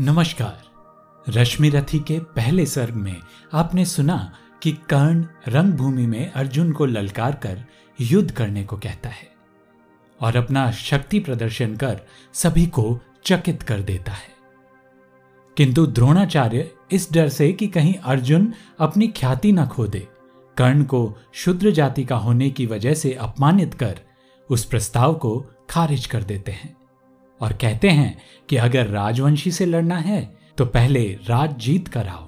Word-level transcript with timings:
नमस्कार। 0.00 0.62
रश्मि 1.28 1.68
रथी 1.68 1.98
के 1.98 2.18
पहले 2.18 2.66
सर्ग 2.66 2.94
में 2.94 3.16
आपने 3.52 3.84
सुना 3.84 4.32
कि 4.62 4.72
कर्ण 4.72 5.26
रंगभूमि 5.48 6.06
में 6.06 6.32
अर्जुन 6.32 6.72
को 6.72 6.86
ललकार 6.86 7.34
कर 7.34 7.64
युद्ध 8.00 8.30
करने 8.30 8.64
को 8.64 8.76
कहता 8.76 9.08
है 9.08 9.28
और 10.20 10.36
अपना 10.36 10.70
शक्ति 10.70 11.20
प्रदर्शन 11.20 11.76
कर 11.76 12.00
सभी 12.32 12.66
को 12.66 13.00
चकित 13.24 13.62
कर 13.62 13.80
देता 13.80 14.12
है। 14.12 14.28
किंतु 15.56 15.86
द्रोणाचार्य 15.86 16.70
इस 16.92 17.12
डर 17.12 17.28
से 17.28 17.52
कि 17.52 17.68
कहीं 17.68 17.94
अर्जुन 17.94 18.52
अपनी 18.80 19.08
ख्याति 19.08 19.52
न 19.52 19.66
खो 19.66 19.86
दे 19.86 20.08
कर्ण 20.56 20.84
को 20.84 21.16
शुद्र 21.32 21.70
जाति 21.70 22.04
का 22.04 22.16
होने 22.16 22.50
की 22.50 22.66
वजह 22.66 22.94
से 22.94 23.12
अपमानित 23.12 23.74
कर 23.74 24.00
उस 24.50 24.64
प्रस्ताव 24.64 25.14
को 25.14 25.46
खारिज 25.70 26.06
कर 26.06 26.22
देते 26.22 26.52
हैं। 26.52 26.78
और 27.40 27.52
कहते 27.52 27.90
हैं 27.90 28.16
कि 28.48 28.56
अगर 28.56 28.86
राजवंशी 28.86 29.50
से 29.50 29.66
लड़ना 29.66 29.96
है 29.96 30.22
तो 30.58 30.66
पहले 30.66 31.04
राज 31.28 31.56
जीत 31.58 31.88
कर 31.88 32.06
आओ। 32.06 32.26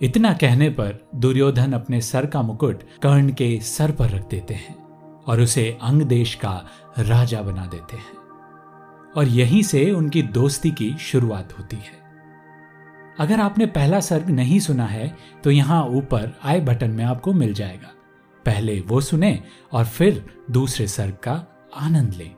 इतना 0.00 0.32
कहने 0.32 0.68
पर 0.70 1.08
दुर्योधन 1.14 1.72
अपने 1.72 2.00
सर 2.00 2.26
का 2.26 2.42
मुकुट 2.42 2.82
कर्ण 3.02 3.32
के 3.32 3.58
सर 3.60 3.92
पर 3.92 4.10
रख 4.10 4.28
देते 4.28 4.54
हैं 4.54 4.76
और 5.26 5.40
उसे 5.40 5.78
अंग 5.82 6.02
देश 6.02 6.34
का 6.34 6.52
राजा 6.98 7.42
बना 7.42 7.66
देते 7.66 7.96
हैं। 7.96 8.14
और 9.16 9.28
यहीं 9.28 9.62
से 9.62 9.90
उनकी 9.90 10.22
दोस्ती 10.22 10.70
की 10.70 10.94
शुरुआत 11.00 11.58
होती 11.58 11.76
है। 11.76 12.04
अगर 13.20 13.40
आपने 13.40 13.66
पहला 13.66 14.00
सर्ग 14.00 14.30
नहीं 14.30 14.58
सुना 14.60 14.86
है 14.86 15.16
तो 15.44 15.50
यहाँ 15.50 15.84
ऊपर 15.88 16.32
आई 16.44 16.60
बटन 16.60 16.90
में 16.90 17.04
आपको 17.04 17.32
मिल 17.32 17.54
जाएगा। 17.54 17.92
पहले 18.46 18.80
वो 18.80 19.00
सुने 19.00 19.38
और 19.72 19.84
फिर 19.84 20.24
दूसरे 20.50 20.86
सर्ग 20.86 21.14
का 21.22 21.44
आनंद 21.76 22.14
लें। 22.14 22.35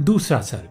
दूसरा 0.00 0.40
सर्ग। 0.40 0.68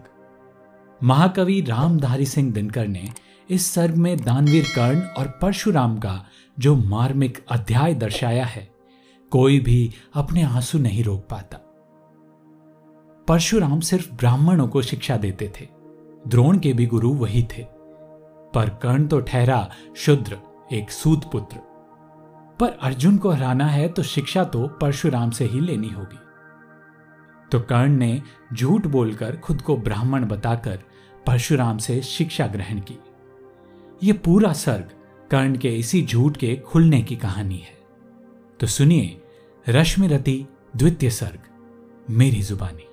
महाकवि 1.02 1.60
रामधारी 1.60 2.26
सिंह 2.26 2.52
दिनकर 2.52 2.86
ने 2.86 3.10
इस 3.50 3.70
सर्ग 3.70 3.96
में 3.96 4.16
दानवीर 4.16 4.64
कर्ण 4.64 5.00
और 5.00 5.38
परशुराम 5.42 5.98
का 5.98 6.24
जो 6.58 6.76
मार्मिक 6.76 7.46
अध्याय 7.50 7.94
दर्शाया 7.94 8.44
है, 8.44 8.70
कोई 9.30 9.60
भी 9.60 9.94
अपने 10.14 10.42
आँसू 10.42 10.78
नहीं 10.78 11.04
रोक 11.04 11.28
पाता। 11.30 11.58
परशुराम 13.28 13.80
सिर्फ़ 13.80 14.12
ब्राह्मणों 14.12 14.68
को 14.68 14.82
शिक्षा 14.82 15.16
देते 15.16 15.52
थे, 15.60 15.68
द्रोण 16.28 16.58
के 16.58 16.72
भी 16.72 16.86
गुरु 16.86 17.10
वही 17.10 17.42
थे, 17.42 17.66
पर 18.54 18.68
कर्ण 18.82 19.06
तो 19.06 19.20
ठहरा 19.20 19.70
शुद्र, 19.96 20.38
एक 20.72 20.90
सूत 20.90 21.24
पुत्र। 21.32 21.56
पर 22.60 22.78
अर्जुन 22.82 23.16
को 23.16 23.30
हराना 23.30 23.66
है 23.66 23.88
तो 23.88 24.02
शिक्षा 24.02 24.44
तो 24.44 24.66
परशुराम 24.66 25.30
से 25.30 25.44
ही 25.44 25.60
लेनी 25.60 25.88
होगी। 25.88 26.18
तो 27.52 27.60
कर्ण 27.60 27.88
ने 27.88 28.22
झूठ 28.54 28.86
बोलकर 28.86 29.36
खुद 29.36 29.62
को 29.62 29.76
ब्राह्मण 29.76 30.24
बताकर 30.24 30.82
परशुराम 31.26 31.78
से 31.78 32.02
शिक्षा 32.02 32.46
ग्रहण 32.46 32.80
की। 32.80 32.98
यह 34.02 34.14
पूरा 34.24 34.52
सर्ग 34.52 34.90
कर्ण 35.30 35.58
के 35.58 35.68
इसी 35.68 36.02
झूठ 36.02 36.36
के 36.36 36.56
खुलने 36.56 37.02
की 37.02 37.16
कहानी 37.16 37.58
है। 37.58 37.78
तो 38.60 38.66
सुनिए 38.66 39.22
रश्मिरति 39.68 40.46
द्वितीय 40.76 41.10
सर्ग, 41.10 41.38
मेरी 42.10 42.42
जुबानी। 42.42 42.86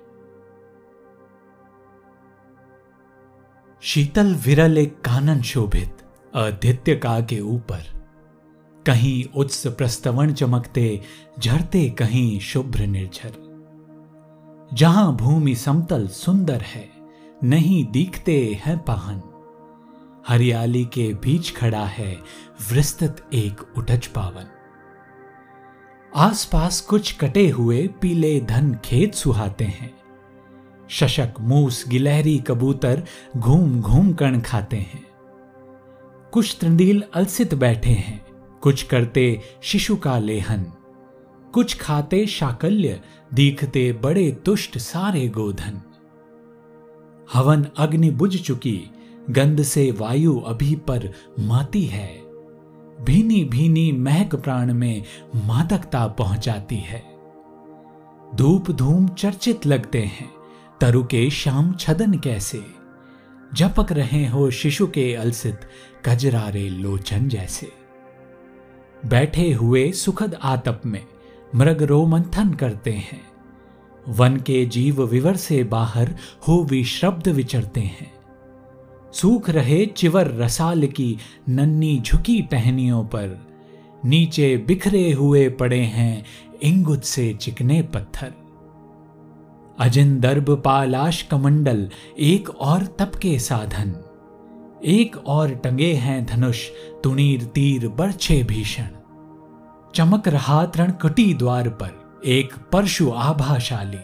शीतल 3.82 4.34
विरल 4.34 4.78
एक 4.78 5.00
कानन 5.00 5.42
शोभित 5.42 5.96
अद्वित्य 6.34 6.96
का 6.96 7.20
के 7.20 7.40
ऊपर। 7.40 7.82
कहीं 8.86 9.24
उत्स 9.36 9.66
प्रस्तवन 9.66 10.34
चमकते, 10.34 11.00
झरते 11.38 11.90
कहीं 11.90 12.40
शुभ्र 12.40 12.86
निर्झर। 12.86 13.43
जहाँ 14.74 15.16
भूमि 15.16 15.54
समतल 15.54 16.06
सुंदर 16.08 16.60
है, 16.60 16.90
नहीं 17.44 17.84
दिखते 17.84 18.62
हैं 18.64 18.78
पहन 18.78 19.22
हरियाली 20.28 20.84
के 20.84 21.14
बीच 21.14 21.54
खड़ा 21.56 21.84
है 21.84 22.16
विस्तृत 22.72 23.28
एक 23.34 23.78
उठज 23.78 24.06
पावन। 24.06 24.46
आसपास 26.16 26.80
कुछ 26.80 27.12
कटे 27.12 27.48
हुए 27.48 27.86
पीले 27.86 28.40
धन 28.40 28.78
खेत 28.84 29.14
सुहाते 29.14 29.64
हैं। 29.64 29.94
शशक, 30.88 31.34
मूस, 31.40 31.84
गिलहरी, 31.88 32.38
कबूतर 32.38 33.02
घूम 33.36 33.80
घूम 33.80 34.12
कण 34.12 34.40
खाते 34.40 34.76
हैं। 34.76 35.06
कुछ 36.32 36.56
त्रंदील 36.60 37.02
अलसित 37.14 37.54
बैठे 37.54 37.90
हैं, 37.90 38.24
कुछ 38.60 38.82
करते 38.82 39.40
शिशु 39.62 39.96
का 39.96 40.18
लेहन। 40.18 40.72
कुछ 41.54 41.80
खाते 41.80 42.26
शाकल्य, 42.26 43.00
दिखते 43.34 43.92
बड़े 43.92 44.32
तुष्ट 44.44 44.78
सारे 44.78 45.28
गोधन। 45.28 45.82
हवन 47.34 47.66
अग्नि 47.76 48.10
बुझ 48.10 48.42
चुकी, 48.42 48.90
गंध 49.30 49.62
से 49.62 49.90
वायु 49.90 50.40
अभी 50.40 50.76
पर 50.76 51.12
माती 51.40 51.82
है। 51.82 52.08
भीनी 53.04 53.44
भीनी 53.44 53.92
महक 53.92 54.34
प्राण 54.34 54.74
में 54.74 55.02
मादकता 55.36 56.06
पहुंचाती 56.06 56.76
है। 56.76 57.04
धूप 58.34 58.70
धूम 58.70 59.08
चर्चित 59.08 59.66
लगते 59.66 60.02
हैं, 60.02 60.30
तरु 60.80 61.04
के 61.04 61.30
शाम 61.30 61.74
छदन 61.74 62.18
कैसे? 62.18 62.64
झपक 63.54 63.92
रहे 63.92 64.26
हो 64.26 64.50
शिशु 64.50 64.86
के 64.86 65.14
अलसित, 65.14 65.60
कजरारे 66.04 66.68
लोचन 66.68 67.28
जैसे। 67.28 67.72
बैठे 69.06 69.52
हुए 69.52 69.92
सुखद 69.92 70.34
आतप 70.42 70.82
में 70.86 71.06
मृग 71.54 71.82
रोमंथन 71.82 72.52
करते 72.52 72.92
हैं। 72.92 73.20
वन 74.08 74.36
के 74.36 74.64
जीव 74.66 75.02
विवर 75.02 75.36
से 75.36 75.64
बाहर 75.64 76.14
हो 76.48 76.62
विश्रब्द 76.64 77.28
विचरते 77.28 77.80
हैं। 77.80 78.12
सूख 79.12 79.50
रहे 79.50 79.86
चिवर 79.86 80.26
रसाल 80.34 80.86
की 80.86 81.16
नन्नी 81.48 81.98
झुकी 82.00 82.40
टहनियों 82.42 83.04
पर, 83.04 83.38
नीचे 84.04 84.56
बिखरे 84.56 85.12
हुए 85.12 85.48
पड़े 85.48 85.80
हैं 85.80 86.24
इंगुत 86.62 87.04
से 87.04 87.32
चिकने 87.34 87.82
पत्थर। 87.82 88.32
अजिन 89.78 90.20
दर्भ 90.20 90.50
पालाश 90.64 91.22
कमंडल, 91.22 91.90
एक 92.18 92.50
और 92.50 92.84
तप 92.86 93.12
के 93.14 93.38
साधन। 93.38 93.94
एक 94.84 95.16
और 95.26 95.54
टंगे 95.54 95.92
हैं 95.92 96.24
धनुष, 96.26 96.68
तुणीर 97.04 97.44
तीर 97.44 97.88
बरछे 97.88 98.42
भीषण। 98.42 98.86
चमक 99.94 100.28
रहा 100.28 100.66
तृणकटी 100.66 101.34
द्वार 101.34 101.68
पर, 101.68 102.22
एक 102.26 102.54
परशु 102.72 103.10
आभाशाली। 103.10 103.98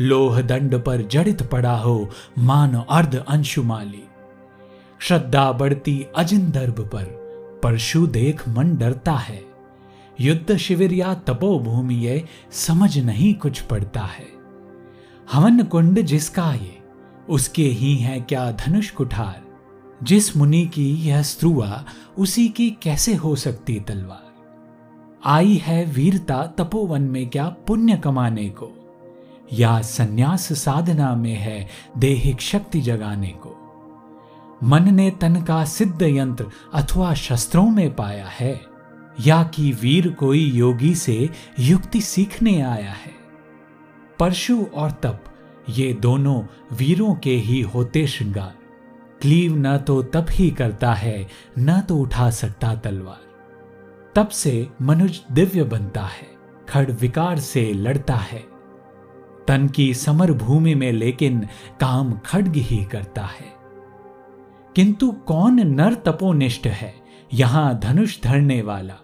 लोह 0.00 0.40
दंड 0.40 0.84
पर 0.84 1.02
जड़ित 1.02 1.42
पड़ा 1.42 1.76
हो, 1.76 2.10
मान 2.38 2.74
अर्ध 2.90 3.24
अंशुमाली। 3.28 4.04
श्रद्धा 5.00 5.52
बढ़ती 5.52 6.06
अजिन 6.16 6.50
दर्भ 6.50 6.80
पर, 6.80 7.04
परशु 7.62 8.06
देख 8.06 8.48
मन 8.48 8.76
डरता 8.76 9.12
है। 9.12 9.44
युद्ध 10.20 10.56
शिविर 10.56 10.92
या 10.92 11.14
तपोभूमि 11.14 11.94
ये 11.94 12.24
समझ 12.52 12.98
नहीं 12.98 13.34
कुछ 13.34 13.60
पड़ता 13.60 14.00
है। 14.00 14.26
हवन 15.32 15.62
कुंड 15.62 16.00
जिसका 16.00 16.54
ये, 16.54 16.78
उसके 17.28 17.64
ही 17.64 17.96
है 17.96 18.20
क्या 18.20 18.52
धनुष 18.52 18.90
कुठार। 18.90 19.42
जिस 20.02 20.36
मुनि 20.36 20.66
की 20.66 20.94
यह 20.94 21.22
स्त्रुआ 21.22 21.84
उसी 22.18 22.48
की 22.48 22.70
कैसे 22.70 23.14
हो 23.14 23.36
सकती 23.36 23.80
तलवार? 23.80 24.27
आई 25.24 25.54
है 25.54 25.84
वीरता 25.84 26.46
तपोवन 26.46 27.02
में 27.02 27.28
क्या 27.28 27.48
पुण्य 27.48 27.96
कमाने 27.96 28.48
को? 28.48 28.72
या 29.52 29.82
सन्यास 29.82 30.52
साधना 30.52 31.14
में 31.14 31.34
है 31.34 31.68
देहिक 31.98 32.40
शक्ति 32.40 32.80
जगाने 32.80 33.28
को? 33.28 33.64
मन 34.62 34.94
ने 34.94 35.10
तन 35.10 35.42
का 35.42 35.64
सिद्ध 35.64 36.02
यंत्र 36.02 36.46
अथवा 36.74 37.14
शस्त्रों 37.14 37.70
में 37.70 37.96
पाया 37.96 38.26
है? 38.26 38.60
या 39.26 39.42
कि 39.42 39.72
वीर 39.72 40.10
कोई 40.10 40.44
योगी 40.44 40.94
से 40.94 41.30
युक्ति 41.60 42.00
सीखने 42.00 42.60
आया 42.60 42.90
है? 42.90 43.12
परशु 44.18 44.66
और 44.74 44.90
तप, 44.90 45.24
ये 45.68 45.92
दोनों 45.92 46.42
वीरों 46.76 47.14
के 47.14 47.36
ही 47.36 47.60
होते 47.60 48.06
श्रृंगार। 48.06 48.54
क्लीव 49.22 49.56
न 49.56 49.78
तो 49.78 50.02
तप 50.02 50.26
ही 50.30 50.50
करता 50.50 50.94
है, 50.94 51.28
न 51.58 51.80
तो 51.80 51.96
उठा 51.96 52.30
सकता 52.30 52.74
तलवार। 52.74 53.27
तब 54.18 54.28
से 54.28 54.68
मनुज 54.82 55.20
दिव्य 55.32 55.64
बनता 55.64 56.00
है, 56.00 56.28
खड़ 56.68 56.90
विकार 56.90 57.38
से 57.38 57.72
लड़ता 57.72 58.14
है। 58.14 58.44
तन 59.48 59.68
की 59.68 59.94
समर 59.94 60.32
भूमि 60.32 60.74
में 60.74 60.92
लेकिन 60.92 61.40
काम 61.80 62.18
खड्ग 62.18 62.52
ही 62.56 62.84
करता 62.84 63.22
है। 63.22 63.52
किंतु 64.76 65.12
कौन 65.12 65.60
नर 65.60 65.94
तपोनिष्ठ 65.94 66.66
है, 66.66 66.94
यहाँ 67.34 67.78
धनुष 67.78 68.22
धरने 68.22 68.62
वाला? 68.62 68.94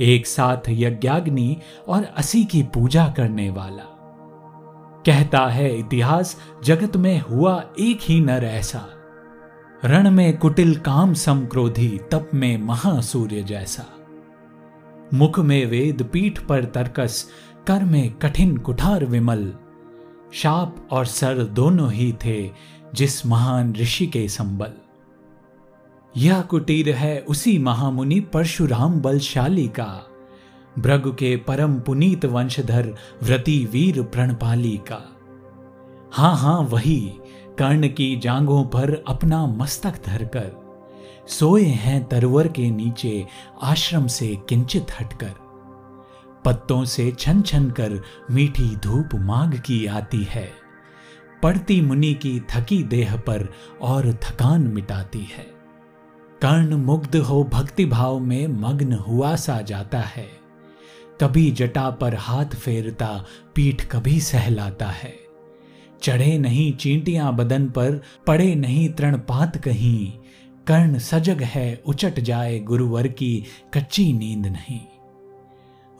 एक 0.00 0.26
साथ 0.26 0.68
यज्ञाग्नि 0.68 1.56
और 1.88 2.04
असी 2.04 2.44
की 2.44 2.62
पूजा 2.62 3.08
करने 3.08 3.50
वाला। 3.50 3.84
कहता 5.06 5.46
है, 5.46 5.78
इतिहास 5.78 6.42
जगत 6.64 6.96
में 6.96 7.20
हुआ 7.20 7.64
एक 7.80 7.98
ही 8.02 8.20
नर 8.20 8.44
ऐसा। 8.44 8.86
रण 9.84 10.10
में 10.10 10.38
कुटिल 10.38 10.76
काम 10.76 11.14
समक्रोधी, 11.14 12.00
तप 12.12 12.30
में 12.34 12.58
महासूर्य 12.58 13.42
जैसा। 13.42 13.94
मुख 15.14 15.38
में 15.38 15.66
वेद 15.66 16.10
पीठ 16.12 16.38
पर 16.38 16.64
तर्कस, 16.64 17.30
कर 17.66 17.84
में 17.84 18.12
कठिन 18.12 18.56
कुठार 18.56 19.04
विमल। 19.04 19.52
शाप 20.32 20.88
और 20.90 21.06
सर 21.06 21.44
दोनों 21.44 21.92
ही 21.92 22.14
थे 22.24 22.50
जिस 22.94 23.26
महान 23.26 23.74
ऋषि 23.74 24.06
के 24.06 24.28
संबल। 24.28 24.72
यह 26.16 26.40
कुटीर 26.40 26.94
है 26.94 27.20
उसी 27.20 27.58
महामुनि 27.58 28.20
परशुराम 28.20 29.00
बलशाली 29.00 29.68
का। 29.68 30.06
भृगु 30.78 31.12
के 31.12 31.36
परम 31.36 31.80
पुनीत 31.80 32.24
वंशधर 32.24 32.94
व्रति 33.22 33.68
वीर 33.72 34.02
प्रणपाली 34.02 34.80
का। 34.92 35.16
हाँ 36.12 36.36
हाँ, 36.36 36.60
वही, 36.60 37.12
कर्ण 37.58 37.88
की 37.88 38.16
जांगों 38.16 38.64
पर 38.64 39.04
अपना 39.08 39.46
मस्तक 39.46 39.94
धरकर। 40.06 40.67
सोए 41.28 41.64
हैं 41.64 42.08
तरवर 42.08 42.48
के 42.48 42.70
नीचे 42.70 43.26
आश्रम 43.62 44.06
से 44.06 44.38
किंचित 44.48 44.86
हटकर। 45.00 45.32
पत्तों 46.44 46.84
से 46.84 47.12
छन 47.18 47.42
छन 47.42 47.70
कर 47.70 48.02
मीठी 48.30 48.76
धूप 48.76 49.08
माघ 49.14 49.60
की 49.60 49.86
आती 49.86 50.26
है। 50.30 50.50
पड़ती 51.42 51.80
मुनि 51.80 52.14
की 52.14 52.40
थकी 52.40 52.82
देह 52.82 53.16
पर 53.16 53.52
और 53.80 54.12
थकान 54.12 54.60
मिटाती 54.60 55.18
है। 55.18 55.46
कर्ण 56.42 56.76
मुग्ध 56.76 57.16
हो 57.16 57.44
भक्ति 57.44 57.84
भाव 57.84 58.18
में 58.18 58.46
मग्न 58.46 58.92
हुआ 58.92 59.36
सा 59.36 59.60
जाता 59.60 60.00
है। 60.00 60.28
कभी 61.20 61.50
जटा 61.50 61.90
पर 61.90 62.14
हाथ 62.14 62.46
फेरता, 62.46 63.24
पीठ 63.54 63.84
कभी 63.84 64.20
सहलाता 64.20 64.86
है। 64.86 65.16
चढ़े 66.02 66.38
नहीं 66.38 66.72
चींटियाँ 66.72 67.36
बदन 67.36 67.66
पर, 67.66 68.02
पड़े 68.26 68.54
नहीं 68.54 68.88
तृणपात 68.88 69.56
कहीं 69.56 70.17
कर्ण 70.68 70.98
सजग 70.98 71.42
है, 71.42 71.82
उचट 71.86 72.20
जाए 72.20 72.58
गुरुवर 72.58 73.08
की 73.08 73.44
कच्ची 73.74 74.12
नींद 74.12 74.46
नहीं। 74.46 74.80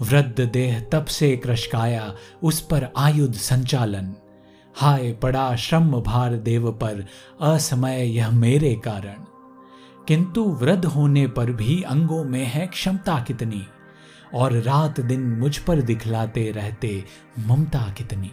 वृद्ध 0.02 0.40
देह 0.40 0.80
तप 0.92 1.04
से 1.04 1.36
क्रशकाया 1.36 2.14
उस 2.42 2.60
पर 2.60 2.88
आयुध 2.96 3.32
संचालन। 3.32 4.14
हाय 4.74 5.12
पड़ा 5.12 5.56
श्रम 5.56 6.00
भार 6.00 6.36
देव 6.36 6.72
पर, 6.72 7.06
असमय 7.40 8.04
यह 8.04 8.30
मेरे 8.30 8.74
कारण। 8.74 9.16
किंतु 10.08 10.44
वृद्ध 10.44 10.84
होने 10.84 11.26
पर 11.26 11.52
भी 11.52 11.82
अंगों 11.82 12.24
में 12.24 12.44
है 12.44 12.66
क्षमता 12.66 13.24
कितनी, 13.28 13.66
और 14.34 14.52
रात 14.52 15.00
दिन 15.00 15.20
मुझ 15.20 15.58
पर 15.58 15.80
दिखलाते 15.80 16.50
रहते 16.50 17.04
ममता 17.46 17.94
कितनी। 17.98 18.30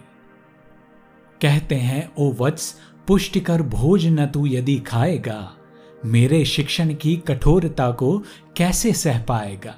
कहते 1.41 1.75
हैं, 1.75 2.11
ओ 2.17 2.33
वत्स 2.39 2.79
पुष्टिकर 3.07 3.61
भोज 3.61 4.07
न 4.07 4.25
तू 4.25 4.45
यदि 4.45 4.79
खाएगा। 4.79 5.53
मेरे 6.06 6.46
शिक्षण 6.46 6.94
की 6.94 7.16
कठोरता 7.16 7.92
को 7.92 8.24
कैसे 8.57 8.94
सह 8.94 9.19
पाएगा? 9.19 9.75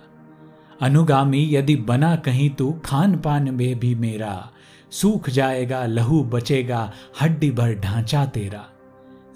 अनुगामी, 0.82 1.48
यदि 1.52 1.76
बना 1.76 2.16
कहीं 2.16 2.50
तू 2.50 2.80
खान 2.86 3.18
पान 3.18 3.54
में 3.54 3.80
भी 3.80 3.96
मेरा 3.96 4.50
सूख 4.92 5.30
जाएगा, 5.30 5.86
लहू 5.86 6.24
बचेगा, 6.24 6.92
हड्डी 7.22 7.52
भर 7.52 7.74
ढांचा 7.74 8.26
तेरा। 8.26 8.66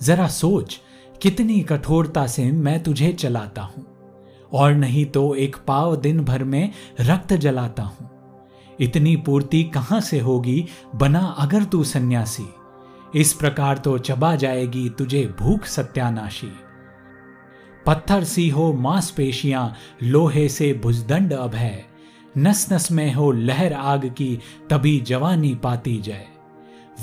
जरा 0.03 0.27
सोच, 0.27 0.81
कितनी 1.21 1.61
कठोरता 1.61 2.27
से 2.27 2.51
मैं 2.51 2.83
तुझे 2.83 3.13
चलाता 3.13 3.61
हूँ। 3.61 3.85
और 4.53 4.73
नहीं 4.73 5.05
तो 5.05 5.35
एक 5.35 5.55
पाव 5.67 5.95
दिन 5.95 6.19
भर 6.19 6.43
में 6.43 6.71
रक्त 6.99 7.33
जलाता 7.33 7.83
हूँ। 7.83 8.09
इतनी 8.79 9.15
पूर्ति 9.15 9.63
कहाँ 9.63 10.01
से 10.01 10.19
होगी? 10.19 10.65
बना 10.95 11.35
अगर 11.39 11.63
तू 11.63 11.83
सन्यासी। 11.83 12.53
इस 13.15 13.33
प्रकार 13.33 13.77
तो 13.77 13.97
चबा 13.97 14.35
जाएगी 14.35 14.89
तुझे 14.89 15.33
भूख 15.39 15.65
सत्यानाशी। 15.65 16.51
पत्थर 17.85 18.23
सी 18.23 18.49
हो 18.49 18.73
मांसपेशियाँ, 18.73 19.75
लोहे 20.03 20.49
से 20.49 20.79
भुजदंड 20.83 21.33
अब 21.33 21.55
है। 21.55 21.85
नस 22.37 22.73
नस 22.73 22.91
में 22.91 23.13
हो 23.13 23.31
लहर 23.31 23.73
आग 23.73 24.05
की, 24.05 24.39
तभी 24.69 24.99
जवानी 24.99 25.55
पाती 25.55 25.97
जाए 26.01 26.27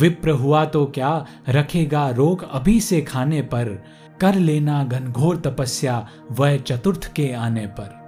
विप्र 0.01 0.31
हुआ 0.31 0.65
तो 0.65 0.87
क्या 0.87 1.27
रखेगा 1.49 2.11
रोग 2.11 2.51
अभी 2.51 2.81
से 2.81 3.01
खाने 3.01 3.43
पर? 3.43 3.85
कर 4.21 4.35
लेना 4.35 4.85
घनघोर 4.85 5.37
तपस्या 5.37 6.09
वह 6.33 6.57
चतुर्थ 6.57 7.13
के 7.13 7.33
आने 7.33 7.67
पर। 7.67 7.99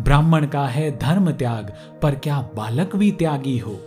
ब्राह्मण 0.00 0.46
का 0.46 0.66
है 0.66 0.98
धर्म 0.98 1.30
त्याग, 1.30 1.74
पर 2.02 2.14
क्या 2.14 2.40
बालक 2.54 2.96
भी 2.96 3.10
त्यागी 3.12 3.58
हो? 3.58 3.80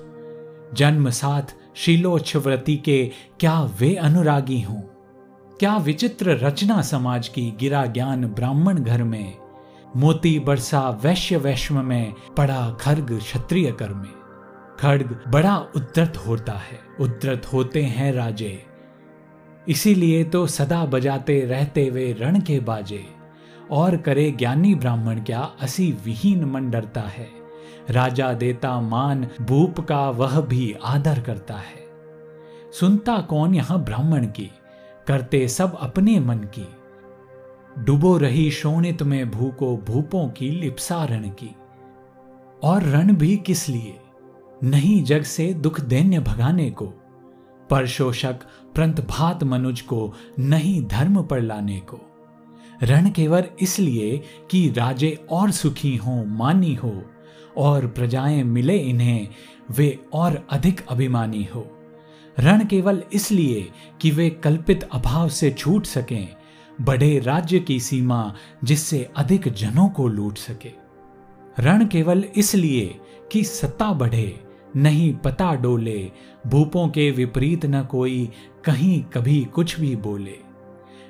जन्म 0.73 1.09
साथ 1.09 1.55
शीलोच्छव्रति 1.75 2.75
के 2.75 3.11
क्या 3.39 3.61
वे 3.79 3.95
अनुरागी 3.95 4.61
हों? 4.61 4.81
क्या 5.59 5.77
विचित्र 5.77 6.31
रचना 6.31 6.81
समाज 6.81 7.27
की 7.27 7.51
गिरा 7.59 7.85
ज्ञान 7.85 8.25
ब्राह्मण 8.25 8.79
घर 8.79 9.03
में? 9.03 9.37
मोती 9.95 10.39
बरसा 10.39 10.89
वैश्य 11.03 11.37
वैश्व 11.37 11.81
में 11.81 12.13
पड़ा 12.37 12.77
खर्ग 12.81 13.17
क्षत्रिय 13.17 13.71
कर 13.71 13.89
में 13.89 14.11
खड़ग 14.79 15.23
बड़ा 15.27 15.57
उद्रत 15.57 16.17
होता 16.27 16.51
है 16.51 16.79
उद्रत 16.99 17.53
होते 17.53 17.83
हैं 17.83 18.13
राजे। 18.13 18.65
इसीलिए 19.67 20.23
तो 20.23 20.47
सदा 20.47 20.85
बजाते 20.85 21.41
रहते 21.41 21.89
वे 21.89 22.13
रण 22.13 22.39
के 22.39 22.59
बाजे। 22.59 23.05
और 23.71 23.97
करे 23.97 24.31
ज्ञानी 24.31 24.75
ब्राह्मण 24.75 25.23
क्या 25.23 25.51
असी 25.61 25.97
विहीन 26.05 26.45
मन 26.45 26.69
डरता 26.69 27.01
है। 27.01 27.29
राजा 27.89 28.33
देता 28.33 28.81
मान, 28.81 29.27
भूप 29.41 29.79
का 29.79 30.09
वह 30.09 30.41
भी 30.41 30.75
आदर 30.83 31.19
करता 31.19 31.53
है। 31.53 31.89
सुनता 32.79 33.17
कौन 33.17 33.55
यहाँ 33.55 33.83
ब्राह्मण 33.83 34.25
की? 34.25 34.51
करते 35.09 35.47
सब 35.47 35.77
अपने 35.81 36.19
मन 36.19 36.37
की। 36.37 36.67
डुबो 37.83 38.17
रही 38.17 38.51
शोणित 38.51 39.03
में 39.03 39.31
भूको 39.31 39.77
भूपों 39.77 40.29
की 40.29 40.49
लिप्सा 40.49 41.05
रण 41.05 41.23
की। 41.23 41.55
और 42.63 42.83
रण 42.83 43.15
भी 43.15 43.37
किस 43.37 43.69
लिए? 43.69 43.99
नहीं 44.63 45.03
जग 45.03 45.21
से 45.21 45.53
दुख 45.53 45.81
दैन्य 45.81 46.19
भगाने 46.19 46.71
को। 46.71 46.87
पर 47.69 47.87
शोषक 47.87 48.39
प्रंत 48.75 49.07
भात 49.07 49.43
मनुज 49.43 49.81
को 49.81 50.13
नहीं 50.39 50.85
धर्म 50.85 51.23
पर 51.23 51.41
लाने 51.41 51.79
को। 51.79 51.99
रण 52.83 53.09
केवल 53.09 53.43
इसलिए 53.61 54.23
कि 54.51 54.73
राजे 54.77 55.25
और 55.31 55.51
सुखी 55.51 55.95
हों, 55.95 56.25
मानी 56.25 56.73
हो। 56.73 57.03
और 57.57 57.87
प्रजाएँ 57.87 58.43
मिले 58.43 58.77
इन्हें, 58.77 59.27
वे 59.71 60.05
और 60.13 60.47
अधिक 60.49 60.85
अभिमानी 60.89 61.43
हो। 61.43 61.78
रण 62.39 62.65
केवल 62.65 63.03
इसलिए 63.13 63.71
कि 64.01 64.11
वे 64.11 64.29
कल्पित 64.29 64.83
अभाव 64.83 65.29
से 65.29 65.51
छूट 65.51 65.85
सकें, 65.85 66.27
बड़े 66.81 67.19
राज्य 67.19 67.59
की 67.59 67.79
सीमा 67.79 68.35
जिससे 68.63 69.09
अधिक 69.17 69.47
जनों 69.53 69.87
को 69.89 70.07
लूट 70.07 70.37
सके। 70.37 70.71
रण 71.59 71.85
केवल 71.87 72.23
इसलिए 72.35 72.99
कि 73.31 73.43
सत्ता 73.43 73.91
बढ़े, 73.93 74.39
नहीं 74.75 75.13
पता 75.15 75.53
डोले, 75.53 76.11
भूपों 76.47 76.87
के 76.87 77.09
विपरीत 77.11 77.65
न 77.65 77.83
कोई 77.83 78.29
कहीं 78.65 79.01
कभी 79.03 79.43
कुछ 79.45 79.79
भी 79.79 79.95
बोले। 79.95 80.37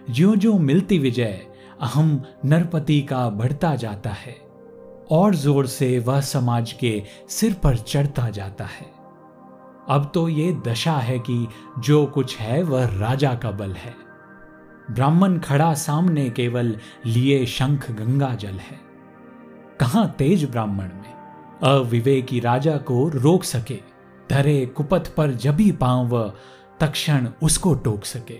जो 0.10 0.36
जो 0.36 0.58
मिलती 0.58 1.00
विजय, 1.00 1.42
अहम 1.82 2.22
नरपति 2.46 3.02
का 3.02 3.30
बढ़ता 3.30 3.76
जाता 3.76 4.10
है, 4.10 4.36
और 5.12 5.36
ज़ोर 5.36 5.68
से 5.68 6.00
वह 6.00 6.22
समाज 6.22 6.72
के 6.72 7.04
सिर 7.30 7.54
पर 7.54 7.78
चढ़ता 7.78 8.30
जाता 8.30 8.66
है। 8.66 8.99
अब 9.90 10.12
तो 10.14 10.30
ये 10.30 10.52
दशा 10.68 10.94
है 10.94 11.20
कि 11.20 11.48
जो 11.80 12.06
कुछ 12.06 12.38
है 12.38 12.64
वह 12.64 12.86
राजा 13.00 13.34
का 13.34 13.52
बल 13.52 13.72
है। 13.72 13.94
ब्राह्मण 14.92 15.40
खड़ा 15.40 15.74
सामने 15.74 16.30
केवल 16.30 16.78
लिए 17.06 17.46
शंख 17.46 17.92
गंगा 17.92 18.34
जल 18.36 18.54
है। 18.54 18.80
कहाँ 19.80 20.16
तेज 20.18 20.50
ब्राह्मण 20.52 20.88
में? 20.88 21.14
अविवेकी 21.64 22.40
राजा 22.40 22.78
को 22.78 23.08
रोक 23.10 23.44
सके। 23.44 23.80
धरे 24.30 24.66
कुपथ 24.66 25.16
पर 25.16 25.32
जभी 25.32 25.72
पाँव 25.72 26.34
तक्षण 26.80 27.28
उसको 27.44 27.74
टोक 27.74 28.06
सके। 28.06 28.40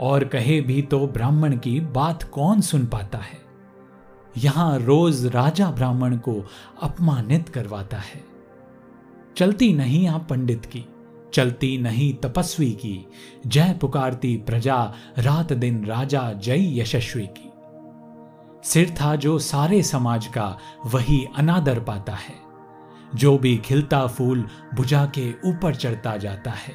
और 0.00 0.24
कहे 0.24 0.60
भी 0.60 0.82
तो 0.82 1.06
ब्राह्मण 1.06 1.56
की 1.56 1.80
बात 1.80 2.22
कौन 2.22 2.60
सुन 2.60 2.86
पाता 2.86 3.18
है? 3.18 3.42
यहाँ 4.36 4.78
रोज 4.78 5.26
राजा 5.26 5.70
ब्राह्मण 5.70 6.16
को 6.16 6.44
अपमानित 6.82 7.48
करवाता 7.48 7.96
है। 7.96 8.33
चलती 9.36 9.72
नहीं 9.72 10.08
आप 10.08 10.26
पंडित 10.30 10.66
की, 10.66 10.84
चलती 11.34 11.78
नहीं 11.78 12.14
तपस्वी 12.14 12.72
की। 12.72 13.06
जय 13.46 13.78
पुकारती 13.80 14.36
प्रजा, 14.36 14.94
रात 15.18 15.52
दिन 15.52 15.84
राजा 15.84 16.32
जय 16.32 16.80
यशस्वी 16.80 17.28
की। 17.38 17.50
सिर 18.68 18.90
था 18.90 19.16
जो 19.16 19.38
सारे 19.38 19.82
समाज 19.82 20.26
का, 20.26 20.58
वही 20.86 21.26
अनादर 21.36 21.80
पाता 21.80 22.12
है। 22.12 22.34
जो 23.14 23.38
भी 23.38 23.56
खिलता 23.56 24.06
फूल 24.06 24.48
बुझा 24.74 25.06
के 25.06 25.32
ऊपर 25.32 25.74
चढ़ता 25.74 26.16
जाता 26.16 26.50
है। 26.50 26.74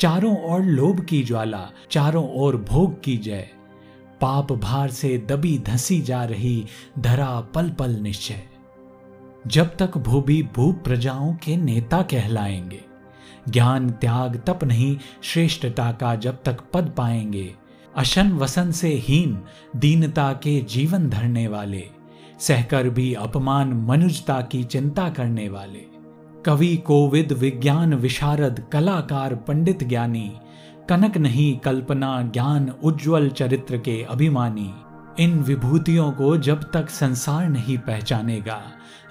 चारों 0.00 0.52
ओर 0.52 0.62
लोभ 0.62 1.00
की 1.00 1.22
ज्वाला, 1.22 1.68
चारों 1.90 2.32
ओर 2.34 2.56
भोग 2.56 3.02
की 3.02 3.16
जय। 3.16 3.48
पाप 4.20 4.52
भार 4.52 4.90
से 4.90 5.18
दबी 5.18 5.58
धसी 5.58 6.00
जा 6.00 6.24
रही, 6.24 6.66
धरा 6.98 7.40
पल 7.40 7.70
पल 7.70 7.90
निश्चय। 7.90 8.49
जब 9.46 9.76
तक 9.76 9.98
भूबी 9.98 10.48
भूप 10.56 10.82
प्रजाओं 10.84 11.34
के 11.34 11.56
नेता 11.56 12.02
कहलाएँगे, 12.02 12.80
ज्ञान 13.48 13.90
त्याग 13.90 14.42
तप 14.46 14.64
नहीं, 14.64 14.98
श्रेष्ठता 15.22 15.92
का 15.92 16.14
जब 16.14 16.42
तक 16.44 16.60
पद 16.72 16.94
पाएँगे, 16.96 17.54
अशन 17.96 18.32
वसन 18.32 18.70
से 18.70 18.88
हीन, 18.88 19.42
दीनता 19.76 20.32
के 20.32 20.60
जीवन 20.60 21.08
धरने 21.08 21.48
वाले, 21.48 21.88
सहकर 22.40 22.88
भी 22.88 23.14
अपमान 23.14 23.72
मनुजता 23.72 24.40
की 24.40 24.64
चिंता 24.64 25.08
करने 25.08 25.48
वाले, 25.48 25.86
कवि 26.44 26.76
कोविद 26.76 27.32
विज्ञान 27.32 27.94
विशारद 27.94 28.64
कलाकार 28.72 29.34
पंडित 29.34 29.84
ज्ञानी, 29.84 30.32
कनक 30.88 31.16
नहीं 31.16 31.58
कल्पना 31.58 32.22
ज्ञान 32.22 32.74
उज्जवल 32.84 33.30
चरित्र 33.30 33.78
के 33.78 34.02
अभिमानी 34.02 34.74
इन 35.20 35.40
विभूतियों 35.42 36.12
को 36.12 36.36
जब 36.36 36.70
तक 36.72 36.90
संसार 36.90 37.48
नहीं 37.48 37.78
पहचानेगा, 37.78 38.62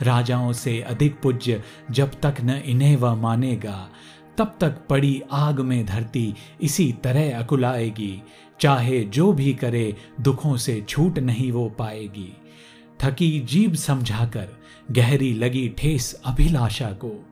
राजाओं 0.01 0.54
से 0.54 0.82
अधिक 0.82 1.22
पूज्य 1.22 1.63
जब 1.92 2.12
तक 2.22 2.36
न 2.42 2.50
इन्हें 2.50 2.96
वह 2.96 3.16
मानेगा, 3.16 3.89
तब 4.38 4.58
तक 4.62 4.88
पड़ी 4.89 5.22
आग 5.32 5.60
में 5.60 5.86
धरती 5.86 6.36
इसी 6.62 6.92
तरह 7.04 7.39
अकुलाएगी, 7.39 8.24
चाहे 8.60 9.04
जो 9.04 9.34
भी 9.34 9.54
करे 9.54 9.96
दुखों 10.22 10.58
से 10.58 10.86
छूट 10.89 11.20
नहीं 11.20 11.51
वो 11.51 11.70
पाएगी। 11.70 12.38
थकी 13.04 13.39
जीव 13.39 13.75
समझाकर 13.75 14.48
गहरी 14.92 15.34
लगी 15.34 15.70
ठेस 15.70 16.22
अभिलाषा 16.25 16.92
को, 16.92 17.25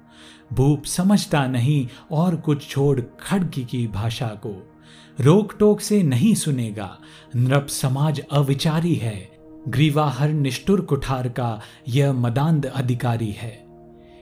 भूप 0.53 0.84
समझता 0.86 1.48
नहीं 1.48 1.88
और 2.12 2.36
कुछ 2.36 2.67
छोड़ 2.67 3.01
खड़की 3.01 3.65
की 3.65 3.88
भाषा 3.88 4.27
को। 4.27 4.76
रोक 5.19 5.55
टोक 5.59 5.81
से 5.81 6.03
नहीं 6.03 6.36
सुनेगा। 6.36 7.00
नृप 7.36 7.67
समाज 7.67 8.21
अविचारी 8.31 8.95
है। 8.95 9.38
ग्रीवाहर 9.67 10.29
निष्ठुर 10.29 10.81
कुठार 10.81 11.29
का 11.29 11.62
यह 11.88 12.13
मदांद 12.13 12.65
अधिकारी 12.65 13.31
है। 13.31 13.65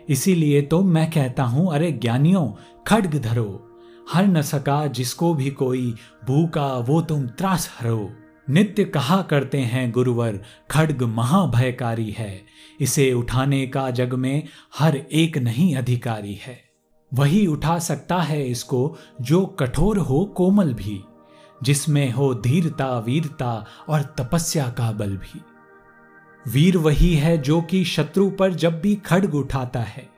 इसीलिए 0.09 0.61
तो 0.61 0.83
मैं 0.83 1.11
कहता 1.11 1.43
हूँ, 1.43 1.73
अरे 1.73 1.91
ज्ञानियों, 1.91 2.51
खड्ग 2.87 3.21
धरो। 3.21 3.79
हर 4.13 4.27
न 4.27 4.41
सका 4.41 4.87
जिसको 4.87 5.33
भी 5.33 5.49
कोई 5.49 5.95
भूखा, 6.25 6.77
वो 6.77 7.01
तुम 7.01 7.27
त्रास 7.27 7.75
हरो। 7.79 8.09
नित्य 8.49 8.83
कहा 8.83 9.21
करते 9.21 9.57
हैं 9.57 9.91
गुरुवर, 9.91 10.39
खड्ग 10.71 11.03
महाभयकारी 11.03 12.11
है। 12.11 12.41
इसे 12.79 13.13
उठाने 13.13 13.67
का 13.67 13.91
जग 13.91 14.13
में 14.13 14.43
हर 14.79 14.97
एक 14.97 15.37
नहीं 15.37 15.75
अधिकारी 15.75 16.33
है। 16.33 16.64
वही 17.15 17.47
उठा 17.47 17.79
सकता 17.79 18.17
है 18.17 18.47
इसको 18.47 18.97
जो 19.21 19.45
कठोर 19.45 19.97
हो 19.97 20.25
कोमल 20.25 20.73
भी, 20.73 21.03
जिसमें 21.63 22.11
हो 22.11 22.33
धीरता, 22.33 22.99
वीरता 22.99 23.65
और 23.89 24.01
तपस्या 24.01 24.69
का 24.69 24.91
बल 24.91 25.17
भी। 25.17 25.41
वीर 26.47 26.77
वही 26.77 27.15
है 27.15 27.37
जो 27.37 27.61
कि 27.61 27.83
शत्रु 27.85 28.29
पर 28.29 28.53
जब 28.53 28.81
भी 28.81 28.95
खड़ग 28.95 29.35
उठाता 29.35 29.79
है, 29.79 30.09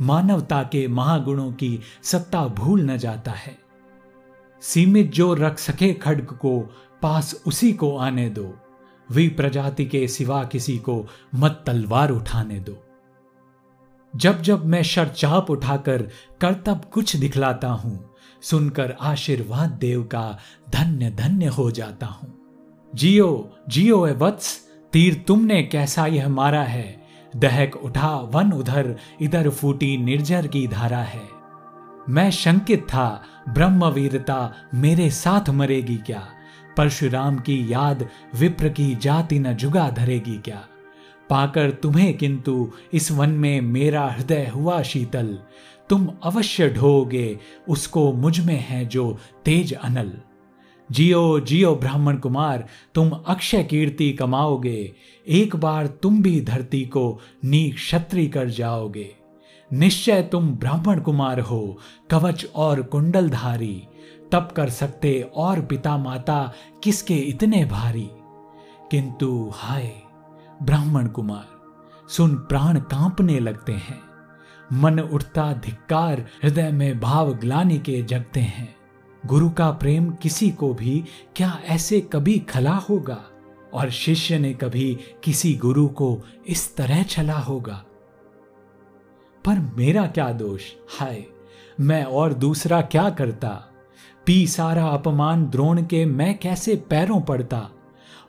मानवता 0.00 0.62
के 0.62 0.88
महागुणों 0.88 1.52
की 1.52 1.80
सत्ता 2.02 2.46
भूल 2.46 2.82
न 2.90 2.96
जाता 2.96 3.32
है। 3.32 3.58
सीमित 4.60 5.12
जो 5.12 5.34
रख 5.34 5.58
सके 5.58 5.94
खड्ग 5.94 6.24
को, 6.24 6.60
पास 7.02 7.42
उसी 7.46 7.72
को 7.72 7.96
आने 7.96 8.30
दो। 8.30 8.54
वी 9.10 9.28
प्रजाति 9.28 9.84
के 9.84 10.08
सिवा 10.08 10.44
किसी 10.44 10.78
को 10.78 11.06
मत 11.34 11.62
तलवार 11.66 12.10
उठाने 12.10 12.60
दो। 12.60 12.91
जब 14.16 14.42
जब 14.42 14.66
मैं 14.66 14.82
शरचाप 14.82 15.50
उठाकर 15.50 16.02
कर्तव्य 16.40 16.80
कुछ 16.92 17.16
दिखलाता 17.16 17.68
हूँ, 17.68 18.14
सुनकर 18.42 18.96
आशीर्वाद 19.00 19.70
देव 19.70 20.02
का 20.02 20.38
धन्य 20.70 21.10
धन्य 21.10 21.46
हो 21.46 21.70
जाता 21.70 22.06
हूँ। 22.06 22.34
जियो 22.94 23.56
जियो 23.68 24.06
ए 24.06 24.12
वत्स, 24.12 24.68
तीर 24.92 25.24
तुमने 25.26 25.62
कैसा 25.62 26.06
यह 26.06 26.28
मारा 26.28 26.62
है? 26.62 27.06
दहक 27.36 27.76
उठा, 27.76 28.16
वन 28.16 28.52
उधर, 28.52 28.96
इधर 29.20 29.50
फूटी 29.50 29.96
निर्जर 29.96 30.46
की 30.46 30.66
धारा 30.66 31.02
है। 31.02 31.28
मैं 32.08 32.30
शंकित 32.30 32.82
था, 32.82 33.22
ब्रह्मवीरता 33.48 34.52
मेरे 34.74 35.10
साथ 35.10 35.50
मरेगी 35.50 35.96
क्या? 35.96 36.28
परशुराम 36.76 37.36
की 37.36 37.72
याद 37.72 38.08
विप्र 38.34 38.68
की 38.68 38.94
जाति 38.94 39.38
न 39.38 39.52
जुगा 39.52 39.90
धरेगी 39.90 40.38
क्या? 40.38 40.64
पाकर 41.30 41.70
तुम्हें 41.70 42.18
किंतु 42.18 42.70
इस 42.92 43.12
वन 43.12 43.30
में 43.30 43.60
मेरा 43.60 44.06
हृदय 44.06 44.52
हुआ 44.54 44.82
शीतल। 44.82 45.38
तुम 45.88 46.08
अवश्य 46.22 46.68
ढोगे, 46.68 47.38
उसको 47.68 48.12
मुझमें 48.12 48.60
है 48.60 48.86
जो 48.86 49.18
तेज 49.44 49.72
अनल। 49.72 50.12
जियो 50.90 51.40
जियो 51.40 51.74
ब्राह्मण 51.74 52.16
कुमार, 52.16 52.68
तुम 52.94 53.10
अक्षय 53.10 53.64
कीर्ति 53.64 54.12
कमाओगे, 54.12 54.92
एक 55.28 55.56
बार 55.56 55.86
तुम 55.86 56.22
भी 56.22 56.40
धरती 56.40 56.84
को 56.84 57.20
नी 57.44 57.70
क्षत्रि 57.70 58.26
कर 58.26 58.48
जाओगे। 58.48 59.14
निश्चय 59.72 60.22
तुम 60.22 60.48
ब्राह्मण 60.50 61.00
कुमार 61.00 61.40
हो, 61.40 61.78
कवच 62.10 62.46
और 62.54 62.82
कुंडलधारी, 62.82 63.82
तप 64.32 64.48
कर 64.56 64.70
सकते 64.70 65.30
और 65.36 65.60
पिता 65.60 65.96
माता 65.96 66.52
किसके 66.84 67.14
इतने 67.14 67.64
भारी? 67.64 68.08
किंतु 68.90 69.50
हाय 69.54 70.01
ब्राह्मण 70.62 71.06
कुमार, 71.06 71.48
सुन 72.08 72.34
प्राण 72.34 72.80
कांपने 72.80 73.40
लगते 73.40 73.72
हैं। 73.72 74.00
मन 74.72 75.00
उठता 75.00 75.52
धिक्कार, 75.52 76.20
हृदय 76.20 76.70
में 76.70 77.00
भाव 77.00 77.34
ग्लानी 77.34 77.78
के 77.78 78.02
जगते 78.02 78.40
हैं। 78.40 78.76
गुरु 79.26 79.50
का 79.50 79.70
प्रेम 79.70 80.10
किसी 80.10 80.50
को 80.50 80.74
भी 80.74 81.04
क्या 81.36 81.60
ऐसे 81.64 82.00
कभी 82.00 82.38
खला 82.38 82.74
होगा? 82.74 83.24
और 83.74 83.90
शिष्य 83.90 84.38
ने 84.38 84.54
कभी 84.54 84.98
किसी 85.24 85.54
गुरु 85.54 85.88
को 85.88 86.22
इस 86.46 86.76
तरह 86.76 87.02
छला 87.02 87.38
होगा? 87.38 87.84
पर 89.44 89.74
मेरा 89.76 90.06
क्या 90.06 90.32
दोष? 90.32 90.60
हाय, 90.98 91.24
मैं 91.80 92.04
और 92.04 92.32
दूसरा 92.32 92.80
क्या 92.80 93.10
करता? 93.10 93.68
पी 94.26 94.46
सारा 94.46 94.86
अपमान 94.86 95.46
द्रोण 95.46 95.82
के 95.82 96.06
मैं 96.06 96.38
कैसे 96.38 96.76
पैरों 96.76 97.20
पड़ता? 97.20 97.70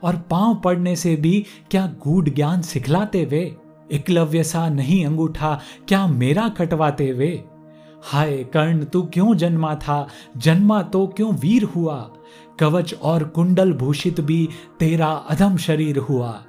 और 0.04 0.16
पाँव 0.16 0.54
पड़ने 0.54 0.96
से 0.96 1.16
भी 1.16 1.46
क्या 1.70 1.86
गूढ़ 1.86 2.28
ज्ञान 2.28 2.62
सिखलाते 2.62 3.24
वे? 3.24 3.56
एकलव्य 3.92 4.44
सा 4.44 4.68
नहीं 4.68 5.06
अंगूठा, 5.06 5.60
क्या 5.88 6.06
मेरा 6.06 6.48
कटवाते 6.48 7.12
वे? 7.12 7.44
हाय 8.02 8.36
कर्ण, 8.36 8.84
तू 8.84 9.02
क्यों 9.02 9.34
जन्मा 9.34 9.74
था? 9.74 10.08
जन्मा 10.36 10.82
तो 10.82 11.06
क्यों 11.06 11.34
वीर 11.34 11.64
हुआ? 11.64 12.10
कवच 12.60 12.94
और 12.94 13.24
कुंडल 13.24 13.72
भूषित 13.72 14.20
भी 14.20 14.48
तेरा 14.80 15.06
अधम 15.06 15.56
शरीर 15.56 15.98
हुआ। 15.98 16.44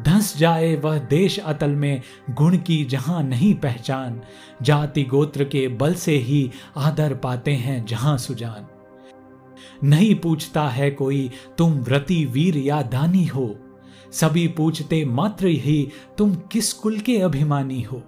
धंस 0.00 0.36
जाए 0.36 0.76
वह 0.76 0.98
देश 0.98 1.38
अतल 1.38 1.70
में, 1.70 2.02
गुण 2.30 2.56
की 2.56 2.84
जहाँ 2.84 3.22
नहीं 3.22 3.54
पहचान। 3.54 4.20
जाति 4.62 5.04
गोत्र 5.04 5.44
के 5.44 5.68
बल 5.68 5.94
से 5.94 6.16
ही 6.16 6.50
आदर 6.76 7.14
पाते 7.14 7.52
हैं 7.52 7.86
जहाँ 7.86 8.18
सुजान। 8.18 8.73
नहीं 9.84 10.14
पूछता 10.14 10.68
है 10.68 10.90
कोई, 10.90 11.30
तुम 11.58 11.72
व्रति 11.72 12.24
वीर 12.24 12.56
या 12.56 12.82
दानी 12.82 13.24
हो। 13.24 13.56
सभी 14.12 14.48
पूछते 14.48 15.04
मात्र 15.04 15.46
ही, 15.46 15.88
तुम 16.18 16.34
किस 16.34 16.72
कुल 16.72 16.98
के 16.98 17.18
अभिमानी 17.18 17.82
हो? 17.82 18.02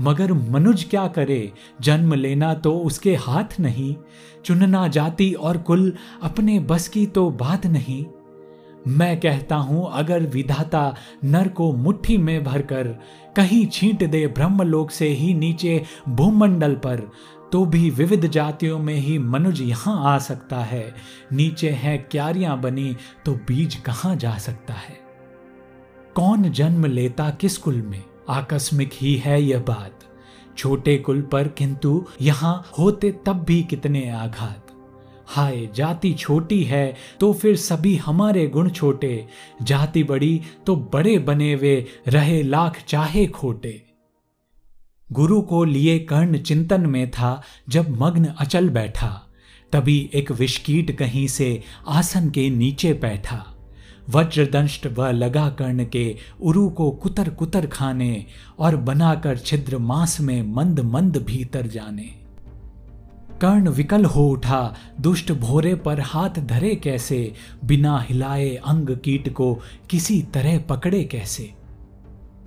मगर 0.00 0.32
मनुज 0.32 0.84
क्या 0.84 1.06
करे? 1.06 1.52
जन्म 1.80 2.14
लेना 2.14 2.54
तो 2.54 2.78
उसके 2.78 3.14
हाथ 3.14 3.60
नहीं। 3.60 3.96
चुनना 4.44 4.88
जाति 4.88 5.32
और 5.32 5.58
कुल, 5.58 5.92
अपने 6.22 6.60
बस 6.60 6.88
की 6.88 7.06
तो 7.06 7.30
बात 7.30 7.66
नहीं। 7.66 8.04
मैं 8.88 9.20
कहता 9.20 9.56
हूँ, 9.56 9.90
अगर 9.92 10.22
विधाता 10.22 10.94
नर 11.24 11.48
को 11.48 11.72
मुट्ठी 11.72 12.16
में 12.16 12.44
भरकर 12.44 12.88
कहीं 13.36 13.66
छींट 13.66 14.04
दे, 14.04 14.26
ब्रह्मलोक 14.26 14.90
से 14.90 15.08
ही 15.08 15.34
नीचे 15.34 15.82
भूमंडल 16.08 16.74
पर 16.74 17.10
तो 17.52 17.64
भी 17.66 17.90
विविध 17.90 18.26
जातियों 18.26 18.78
में 18.78 18.94
ही 18.94 19.18
मनुज 19.18 19.60
यहाँ 19.60 20.14
आ 20.14 20.18
सकता 20.18 20.56
है। 20.56 20.94
नीचे 21.32 21.70
है 21.70 21.96
क्यारियाँ 21.98 22.60
बनी 22.60 22.96
तो 23.26 23.34
बीज 23.48 23.74
कहाँ 23.74 24.16
जा 24.16 24.36
सकता 24.38 24.74
है? 24.74 24.98
कौन 26.14 26.50
जन्म 26.50 26.86
लेता 26.86 27.30
किस 27.30 27.58
कुल 27.58 27.82
में? 27.82 28.02
आकस्मिक 28.30 28.90
ही 28.94 29.14
है 29.16 29.42
यह 29.42 29.60
बात। 29.60 30.04
छोटे 30.58 30.96
कुल 30.98 31.20
पर 31.22 31.48
किंतु 31.48 32.04
यहाँ 32.20 32.64
होते 32.78 33.10
तब 33.26 33.44
भी 33.44 33.62
कितने 33.62 34.08
आघात। 34.10 34.66
हाय, 35.26 35.66
जाति 35.74 36.12
छोटी 36.12 36.62
है 36.64 36.94
तो 37.20 37.32
फिर 37.32 37.56
सभी 37.56 37.96
हमारे 37.96 38.46
गुण 38.46 38.70
छोटे। 38.70 39.26
जाति 39.62 40.02
बड़ी 40.02 40.40
तो 40.66 40.76
बड़े 40.76 41.18
बने 41.18 41.54
वे, 41.54 41.86
रहे 42.08 42.42
लाख 42.42 42.82
चाहे 42.88 43.26
खोटे। 43.26 43.87
गुरु 45.12 45.40
को 45.40 45.64
लिए 45.64 45.98
कर्ण 45.98 46.38
चिंतन 46.38 46.80
में 46.80 47.10
था 47.10 47.42
जब 47.68 48.00
मग्न 48.02 48.24
अचल 48.24 48.68
बैठा। 48.68 49.24
तभी 49.72 50.10
एक 50.14 50.32
विषकीट 50.32 50.98
कहीं 50.98 51.28
से 51.28 51.62
आसन 51.88 52.30
के 52.30 52.50
नीचे 52.50 52.92
बैठा। 52.92 53.46
वज्रदंष्ट 54.10 54.86
व 54.86 55.06
लगा 55.06 55.50
कर्ण 55.50 55.84
के 55.84 56.16
उरु 56.40 56.68
को 56.68 56.90
कुतर 56.90 57.28
कुतर 57.30 57.66
खाने 57.66 58.26
और 58.58 58.76
बनाकर 58.76 59.38
छिद्र 59.38 59.78
मांस 59.78 60.20
में 60.20 60.42
मंद 60.42 60.80
मंद 60.80 61.16
भीतर 61.16 61.66
जाने। 61.66 62.10
कर्ण 63.40 63.68
विकल 63.68 64.04
हो 64.04 64.28
उठा, 64.28 64.74
दुष्ट 65.00 65.32
भोरे 65.32 65.74
पर 65.74 66.00
हाथ 66.00 66.30
धरे 66.30 66.74
कैसे, 66.74 67.34
बिना 67.64 68.06
हिलाए 68.08 68.54
अंग 68.54 68.96
कीट 69.04 69.32
को 69.32 69.60
किसी 69.90 70.22
तरह 70.22 70.58
पकड़े 70.58 71.04
कैसे। 71.04 71.57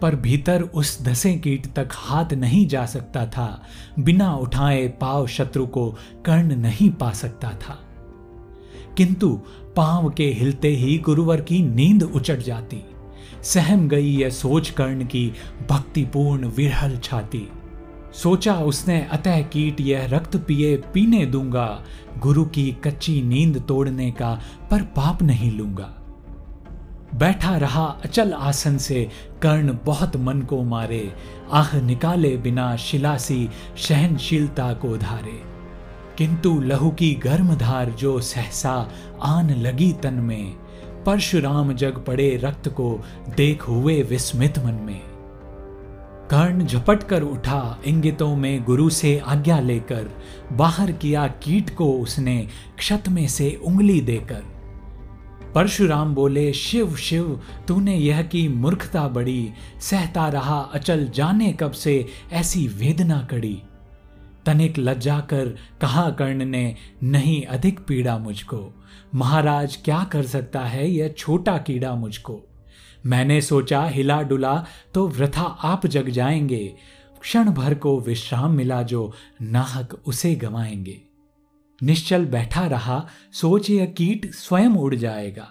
पर 0.02 0.16
भीतर 0.16 0.62
उस 0.62 1.02
धसे 1.02 1.36
कीट 1.36 1.74
तक 1.74 1.90
हाथ 1.92 2.34
नहीं 2.34 2.68
जा 2.68 2.86
सकता 2.86 3.26
था। 3.26 3.64
बिना 4.00 4.36
उठाए 4.36 4.88
पाव 4.88 5.28
शत्रु 5.28 5.68
को 5.68 5.96
कर्ण 6.26 6.56
नहीं 6.56 6.90
पा 6.90 7.12
सकता 7.12 7.50
था। 7.50 7.80
किंतु 8.98 9.42
पाँव 9.76 10.10
के 10.10 10.28
हिलते 10.28 10.68
ही 10.68 10.98
गुरुवर 10.98 11.42
की 11.42 11.62
नींद 11.62 12.04
उचट 12.04 12.40
जाती। 12.40 12.86
सहम 13.44 13.88
गई 13.88 14.18
यह 14.18 14.30
सोच 14.30 14.70
कर्ण 14.70 15.06
की 15.06 15.34
भक्तिपूर्ण 15.70 16.48
विरहल 16.48 16.98
छाती। 16.98 17.50
सोचा 18.14 18.56
उसने, 18.56 19.08
अतः 19.12 19.42
कीट 19.42 19.82
यह 19.82 20.06
रक्त 20.06 20.38
पिए, 20.38 20.78
पीने 20.78 21.26
दूँगा। 21.26 21.84
गुरु 22.18 22.46
की 22.46 22.72
कच्ची 22.72 23.22
नींद 23.22 23.64
तोड़ने 23.68 24.12
का 24.12 24.42
पर 24.72 24.82
पाप 24.82 25.22
नहीं 25.22 25.52
लूँगा। 25.52 26.01
बैठा 27.16 27.58
रहा 27.58 27.86
अचल 27.86 28.34
आसन 28.34 28.78
से, 28.78 29.10
कर्ण 29.42 29.78
बहुत 29.86 30.18
मन 30.18 30.42
को 30.42 30.64
मारे। 30.64 31.14
आह 31.52 31.82
निकाले 31.82 32.38
बिना 32.38 32.76
शिलासी 32.76 33.50
सहनशीलता 33.78 34.74
को 34.74 34.98
धारे। 34.98 35.52
किंतु 36.18 36.62
लहू 36.62 36.90
की 36.90 37.14
गर्म 37.14 37.56
धार 37.56 37.90
जो 37.90 38.22
सहसा 38.22 38.90
आन 39.22 39.50
लगी 39.50 39.94
तन 39.94 40.14
में, 40.14 40.52
परशुराम 41.06 41.74
जग 41.74 42.04
पड़े 42.08 42.38
रक्त 42.44 42.68
को 42.68 43.04
देख 43.38 43.62
हुए 43.62 44.04
विस्मित 44.04 44.60
मन 44.60 44.74
में। 44.74 45.02
कर्ण 46.32 46.66
झपट 46.66 47.04
कर 47.04 47.24
उठा, 47.24 47.80
इंगितों 47.86 48.36
में 48.36 48.64
गुरु 48.64 48.90
से 48.90 49.20
आज्ञा 49.20 49.60
लेकर, 49.60 50.10
बाहर 50.54 50.92
किया 50.92 51.28
कीट 51.28 51.76
को 51.76 51.92
उसने 51.92 52.48
क्षत 52.78 53.04
में 53.10 53.28
से 53.28 53.62
उंगली 53.66 54.02
देकर। 54.02 54.61
परशुराम 55.56 56.16
बोले, 56.16 56.54
शिव 56.54 56.96
शिव, 56.96 57.42
तूने 57.68 57.98
यह 57.98 58.22
की 58.22 58.48
मूर्खता 58.48 59.08
बड़ी। 59.08 59.52
सहता 59.82 60.28
रहा 60.28 60.60
अचल 60.60 61.08
जाने 61.08 61.54
कब 61.54 61.72
से 61.72 62.08
ऐसी 62.32 62.68
वेदना 62.68 63.28
कड़ी। 63.32 63.62
तनिक 64.46 64.80
लज्जा 64.80 65.20
कर 65.20 65.58
कहा 65.82 66.10
कर्ण 66.10 66.46
ने, 66.46 66.76
नहीं 67.04 67.44
अधिक 67.44 67.80
पीड़ा 67.80 68.18
मुझको। 68.18 68.84
महाराज, 69.16 69.76
क्या 69.76 70.04
कर 70.04 70.26
सकता 70.26 70.62
है 70.62 70.92
यह 70.92 71.08
छोटा 71.08 71.58
कीड़ा 71.58 71.96
मुझको? 71.96 72.44
मैंने 73.06 73.42
सोचा 73.42 73.84
हिला 73.84 74.22
डुला 74.22 74.66
तो 74.94 75.08
वृथा 75.08 75.42
आप 75.42 75.86
जग 75.86 76.10
जाएँगे। 76.10 76.74
क्षण 77.22 77.52
भर 77.52 77.74
को 77.74 78.00
विश्राम 78.00 78.52
मिला 78.52 78.82
जो 78.82 79.14
नाहक 79.42 80.02
उसे 80.06 80.36
गवाएँगे। 80.36 81.11
निश्चल 81.84 82.26
बैठा 82.26 82.66
रहा, 82.68 83.08
सोच 83.34 83.70
यह 83.70 83.86
कीट 83.86 84.32
स्वयं 84.34 84.70
उड़ 84.70 84.96
जाएगा। 84.96 85.48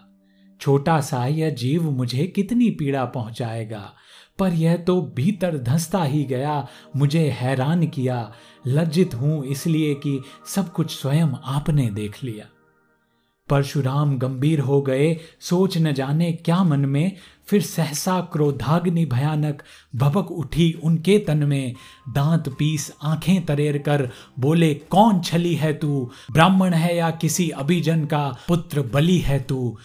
छोटा 0.60 1.00
सा 1.00 1.26
यह 1.26 1.50
जीव 1.50 1.90
मुझे 1.90 2.26
कितनी 2.26 2.70
पीड़ा 2.70 3.04
पहुंचाएगा, 3.04 3.92
पर 4.38 4.52
यह 4.52 4.76
तो 4.76 5.00
भीतर 5.16 5.58
धंसता 5.58 6.02
ही 6.04 6.24
गया, 6.24 6.68
मुझे 6.96 7.28
हैरान 7.30 7.86
किया, 7.86 8.32
लज्जित 8.66 9.14
हूँ 9.14 9.44
इसलिए 9.44 9.94
कि 9.94 10.20
सब 10.46 10.72
कुछ 10.72 10.90
स्वयं 10.90 11.28
आपने 11.44 11.90
देख 11.90 12.24
लिया। 12.24 12.46
परशुराम 13.48 14.16
गंभीर 14.18 14.60
हो 14.60 14.80
गए, 14.82 15.16
सोच 15.40 15.78
न 15.78 15.92
जाने 15.92 16.32
क्या 16.32 16.62
मन 16.64 16.80
में 16.80 17.16
फिर 17.50 17.62
सहसा 17.62 18.20
क्रोधाग्नि 18.20 19.04
भयानक 19.04 19.62
भबक 19.96 20.30
उठी 20.30 20.80
उनके 20.84 21.18
तन 21.18 21.36
में। 21.36 21.74
दांत 22.08 22.48
पीस 22.48 22.92
आँखें 23.02 23.46
तरेर 23.46 23.78
कर 23.78 24.10
बोले, 24.38 24.74
कौन 24.74 25.20
छली 25.20 25.54
है 25.54 25.72
तू? 25.72 26.10
ब्राह्मण 26.32 26.74
है 26.74 26.96
या 26.96 27.10
किसी 27.10 27.50
अभिजन 27.50 28.04
का 28.04 28.36
पुत्र 28.48 28.82
बलि 28.82 29.18
है 29.18 29.40
तू? 29.40 29.78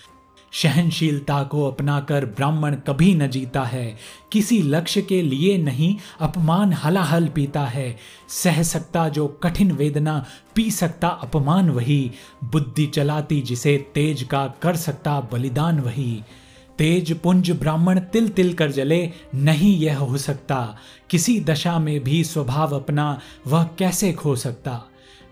सहनशीलता 0.54 1.44
को 1.44 1.68
अपनाकर 1.68 2.26
ब्राह्मण 2.26 2.76
कभी 2.76 3.16
न 3.16 3.28
जीता 3.28 3.64
है। 3.64 3.98
किसी 4.32 4.62
लक्ष्य 4.62 5.02
के 5.02 5.22
लिए 5.22 5.58
नहीं, 5.58 5.96
अपमान 6.22 6.74
हलाहल 6.74 7.28
पीता 7.28 7.66
है। 7.66 7.98
सह 8.30 8.64
सकता 8.64 9.10
जो 9.10 9.28
कठिन 9.28 9.72
वेदना, 9.72 10.26
पी 10.56 10.72
सकता 10.72 11.08
अपमान 11.08 11.70
वही। 11.70 12.12
बुद्धि 12.44 12.86
चलाती 12.86 13.42
जिसे 13.42 13.78
तेज 13.78 14.24
का 14.24 14.48
कर 14.48 14.76
सकता 14.76 15.20
बलिदान 15.20 15.80
वही। 15.80 16.24
तेज 16.78 17.20
पुंज 17.20 17.52
ब्राह्मण 17.52 18.00
तिल 18.00 18.30
तिल 18.30 18.54
कर 18.54 18.72
जले, 18.72 19.12
नहीं 19.36 19.78
यह 19.78 19.98
हो 19.98 20.18
सकता। 20.18 20.78
किसी 21.10 21.40
दशा 21.40 21.80
में 21.80 22.04
भी 22.04 22.24
स्वभाव 22.24 22.76
अपना, 22.76 23.20
वह 23.48 23.64
कैसे 23.64 24.14
खो 24.14 24.36
सकता? 24.36 24.84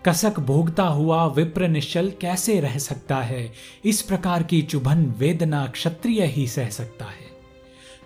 कसक 0.05 0.39
भोगता 0.39 0.83
हुआ 0.83 1.25
विप्र 1.25 1.67
निश्चल 1.67 2.13
कैसे 2.21 2.59
रह 2.59 2.77
सकता 2.77 3.17
है? 3.17 3.53
इस 3.86 4.01
प्रकार 4.01 4.43
की 4.43 4.62
चुभन 4.62 5.06
वेदना 5.17 5.65
क्षत्रिय 5.65 6.25
ही 6.25 6.47
सह 6.47 6.69
सकता 6.69 7.06
है। 7.06 7.34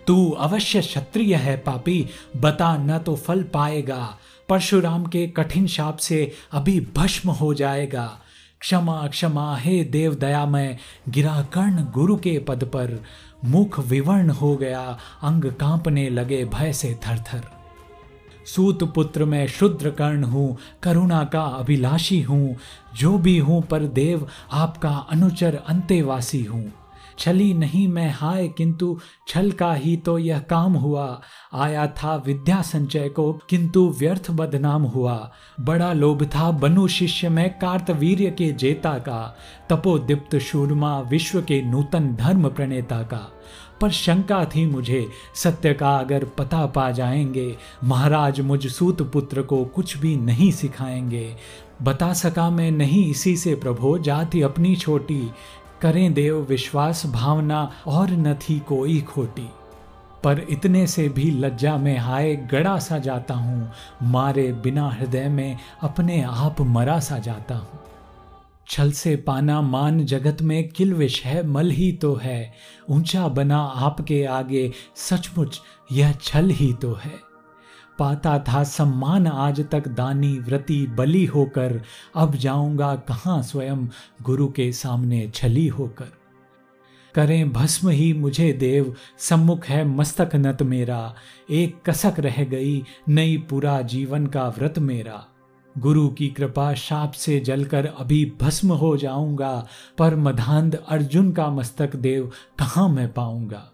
तू 0.06 0.30
अवश्य 0.30 0.80
क्षत्रिय 0.80 1.34
है, 1.34 1.56
पापी, 1.56 2.06
बता 2.36 2.76
न 2.76 2.98
तो 2.98 3.16
फल 3.16 3.42
पाएगा। 3.42 4.18
परशुराम 4.48 5.06
के 5.06 5.26
कठिन 5.26 5.66
शाप 5.66 5.96
से 5.96 6.32
अभी 6.52 6.86
भस्म 6.96 7.30
हो 7.30 7.54
जाएगा। 7.54 8.20
क्षमा 8.60 9.06
क्षमा, 9.06 9.56
हे 9.56 9.84
देव 9.84 10.14
दया 10.14 10.46
में 10.46 10.78
गिरा 11.08 11.42
कर्ण 11.42 11.84
गुरु 11.84 12.16
के 12.16 12.38
पद 12.38 12.64
पर। 12.64 13.04
मुख 13.44 13.78
विवर्ण 13.80 14.30
हो 14.30 14.56
गया, 14.56 14.98
अंग 15.22 15.44
कांपने 15.44 16.08
लगे 16.10 16.44
भय 16.44 16.72
से 16.72 16.98
थर 17.06 17.18
थर 17.18 17.42
सूत 18.46 18.82
पुत्र 18.94 19.24
में 19.24 19.46
शुद्र 19.46 19.90
कर्ण 19.90 20.24
हूँ, 20.24 20.56
करुणा 20.82 21.24
का 21.24 21.42
अभिलाषी 21.42 22.20
हूँ, 22.22 22.56
जो 22.96 23.18
भी 23.18 23.38
हूँ 23.38 23.62
पर 23.62 23.84
देव 23.84 24.28
आपका 24.52 24.90
अनुचर 25.10 25.54
अंतेवासी 25.68 26.42
हूँ। 26.44 26.72
छली 27.18 27.54
नहीं 27.54 27.88
मैं 27.88 28.14
हाय, 28.14 28.48
किंतु 28.48 28.98
छल 29.28 29.50
का 29.50 29.74
ही 29.74 29.96
तो 29.96 30.18
यह 30.18 30.38
काम 30.38 30.72
हुआ। 30.72 31.20
आया 31.54 31.86
था 31.86 32.22
विद्या 32.26 32.62
संचय 32.62 33.08
को, 33.08 33.32
किंतु 33.32 33.94
व्यर्थ 33.98 34.30
बदनाम 34.30 34.82
हुआ। 34.82 35.32
बड़ा 35.60 35.92
लोभ 35.92 36.24
था 36.24 36.50
बनु 36.50 36.88
शिष्य 36.88 37.28
में 37.28 37.58
कार्तवीर्य 37.58 38.30
के 38.30 38.52
जेता 38.52 38.98
का, 38.98 39.36
तपोदीप्त 39.70 40.38
शूरमा 40.38 41.00
विश्व 41.00 41.40
के 41.42 41.62
नूतन 41.62 42.16
धर्म 42.20 42.48
प्रणेता 42.48 43.02
का। 43.02 43.32
पर 43.80 43.90
शंका 43.90 44.44
थी 44.44 44.66
मुझे, 44.66 45.08
सत्य 45.34 45.74
का 45.74 45.96
अगर 45.96 46.24
पता 46.24 46.66
पा 46.66 46.90
जाएँगे, 46.90 47.56
महाराज 47.84 48.40
मुझ 48.40 48.66
सूत 48.66 49.12
पुत्र 49.12 49.42
को 49.42 49.64
कुछ 49.64 49.96
भी 49.96 50.16
नहीं 50.16 50.52
सिखाएँगे। 50.52 51.36
बता 51.82 52.12
सका 52.12 52.50
मैं 52.50 52.70
नहीं 52.70 53.10
इसी 53.10 53.36
से 53.36 53.54
प्रभो, 53.54 53.98
जाति 53.98 54.42
अपनी 54.42 54.76
छोटी। 54.76 55.30
करें 55.82 56.12
देव 56.14 56.40
विश्वास 56.40 57.06
भावना 57.06 57.70
और 57.86 58.10
न 58.10 58.34
थी 58.34 58.58
कोई 58.58 59.00
खोटी। 59.00 59.48
पर 60.24 60.46
इतने 60.50 60.86
से 60.86 61.08
भी 61.08 61.30
लज्जा 61.30 61.76
में 61.76 61.96
हाय 61.98 62.34
गड़ा 62.36 62.78
सा 62.78 62.98
जाता 62.98 63.34
हूँ, 63.34 63.70
मारे 64.02 64.52
बिना 64.52 64.88
हृदय 64.90 65.28
में 65.28 65.58
अपने 65.82 66.22
आप 66.22 66.60
मरा 66.60 66.98
सा 67.00 67.18
जाता 67.18 67.54
हूँ। 67.54 67.80
छल 68.68 68.90
से 68.92 69.14
पाना 69.16 69.60
मान 69.60 70.04
जगत 70.04 70.42
में 70.42 70.68
किलविश 70.68 71.24
है, 71.24 71.46
मल 71.46 71.70
ही 71.70 71.92
तो 71.92 72.14
है। 72.14 72.52
ऊँचा 72.90 73.28
बना 73.28 73.58
आपके 73.58 74.24
आगे, 74.24 74.70
सचमुच 74.96 75.60
यह 75.92 76.12
छल 76.12 76.50
ही 76.50 76.72
तो 76.72 76.92
है। 76.94 77.27
पाता 77.98 78.38
था 78.38 78.64
सम्मान। 78.64 79.26
आज 79.26 79.60
तक 79.70 79.88
दानी 79.88 80.38
व्रति 80.38 80.86
बली 80.86 81.24
होकर, 81.24 81.82
अब 82.16 82.34
जाऊँगा 82.34 82.94
कहाँ 82.94 83.42
स्वयं 83.42 83.86
गुरु 84.22 84.48
के 84.48 84.72
सामने 84.72 85.30
छली 85.34 85.66
होकर। 85.66 86.12
करें 87.14 87.52
भस्म 87.52 87.88
ही 87.88 88.12
मुझे 88.12 88.52
देव, 88.52 88.94
सम्मुख 89.18 89.64
है 89.64 89.84
मस्तक 89.84 90.30
नत 90.36 90.62
मेरा। 90.62 91.14
एक 91.50 91.80
कसक 91.86 92.14
रह 92.18 92.44
गई 92.44 92.84
नई 93.08 93.36
पूरा 93.36 93.80
जीवन 93.80 94.26
का 94.26 94.48
व्रत 94.48 94.78
मेरा। 94.78 95.24
गुरु 95.78 96.08
की 96.08 96.28
कृपा 96.28 96.74
शाप 96.74 97.12
से 97.12 97.40
जलकर 97.40 97.86
अभी 97.86 98.32
भस्म 98.40 98.72
हो 98.72 98.96
जाऊँगा, 98.96 99.66
पर 99.98 100.16
मधांध 100.16 100.78
अर्जुन 100.88 101.32
का 101.32 101.50
मस्तक 101.50 101.96
देव 101.96 102.30
कहाँ 102.58 102.88
मैं 102.88 103.12
पाऊँगा? 103.12 103.70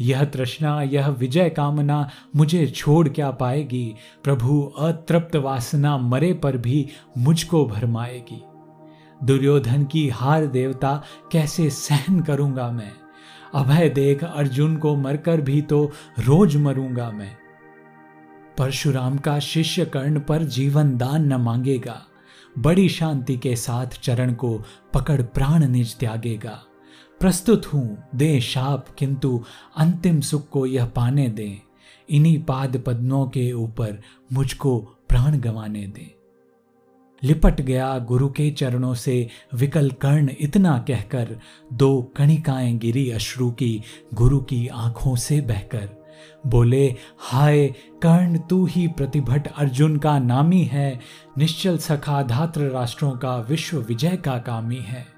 यह 0.00 0.24
तृष्णा, 0.24 0.82
यह 0.82 1.08
विजय 1.08 1.50
कामना 1.50 2.10
मुझे 2.36 2.66
छोड़ 2.66 3.08
क्या 3.08 3.30
पाएगी? 3.30 3.94
प्रभु, 4.24 4.72
अतृप्त 4.78 5.36
वासना 5.36 5.98
मरे 5.98 6.34
पर 6.34 6.56
भी 6.56 6.88
मुझको 7.18 7.66
भरमाएगी। 7.66 8.42
दुर्योधन 9.26 9.84
की 9.84 10.08
हार 10.08 10.46
देवता 10.46 11.02
कैसे 11.32 11.70
सहन 11.70 12.20
करूँगा 12.20 12.70
मैं? 12.70 12.92
अभय 13.54 13.88
देख 13.88 14.24
अर्जुन 14.24 14.76
को 14.76 14.96
मरकर 14.96 15.40
भी 15.40 15.62
तो 15.62 15.90
रोज 16.18 16.56
मरूँगा 16.56 17.10
मैं। 17.10 17.36
परशुराम 18.58 19.16
का 19.16 19.38
शिष्य 19.38 19.84
कर्ण 19.84 20.20
पर 20.20 20.42
जीवन 20.42 20.96
दान 20.96 21.32
न 21.32 21.34
मांगेगा। 21.34 22.02
बड़ी 22.58 22.88
शांति 22.88 23.36
के 23.36 23.56
साथ 23.56 23.86
चरण 23.86 24.32
को 24.32 24.62
पकड़ 24.94 25.22
प्राण 25.22 25.68
निज 25.68 25.96
त्यागेगा। 25.96 26.62
प्रस्तुत 27.22 27.66
हूँ। 27.66 28.02
दे 28.14 28.40
शाप, 28.40 28.86
किंतु 28.98 29.44
अंतिम 29.76 30.20
सुख 30.20 30.48
को 30.48 30.66
यह 30.66 30.84
पाने 30.84 31.28
दे। 31.28 31.58
इन्हीं 32.10 32.42
पाद 32.42 32.82
पद्मों 32.86 33.26
के 33.26 33.52
ऊपर 33.52 34.00
मुझको 34.32 34.78
प्राण 34.78 35.38
गंवाने 35.38 35.86
दे। 35.86 36.14
लिपट 37.22 37.60
गया 37.60 37.98
गुरु 37.98 38.28
के 38.28 38.50
चरणों 38.50 38.94
से 38.94 39.28
विकल 39.54 39.90
कर्ण 39.90 40.30
इतना 40.40 40.78
कहकर, 40.78 41.40
दो 41.72 42.12
कणिकाएँ 42.16 42.78
गिरी 42.78 43.10
अश्रु 43.10 43.50
की 43.50 43.82
गुरु 44.14 44.40
की 44.40 44.68
आँखों 44.68 45.16
से 45.16 45.40
बहकर। 45.40 45.88
बोले, 46.46 46.94
हाय 47.18 47.68
कर्ण, 48.02 48.38
तू 48.38 48.66
ही 48.66 48.88
प्रतिभट 48.88 49.52
अर्जुन 49.56 49.96
का 49.96 50.18
नामी 50.18 50.62
है। 50.62 51.00
निश्चल 51.38 51.78
सखा 51.78 52.22
धात्र 52.22 52.60
राष्ट्रों 52.60 53.12
का 53.12 53.36
विश्व 53.36 53.78
विजय 53.80 54.16
का 54.16 54.38
कामी 54.38 54.76
है। 54.76 55.11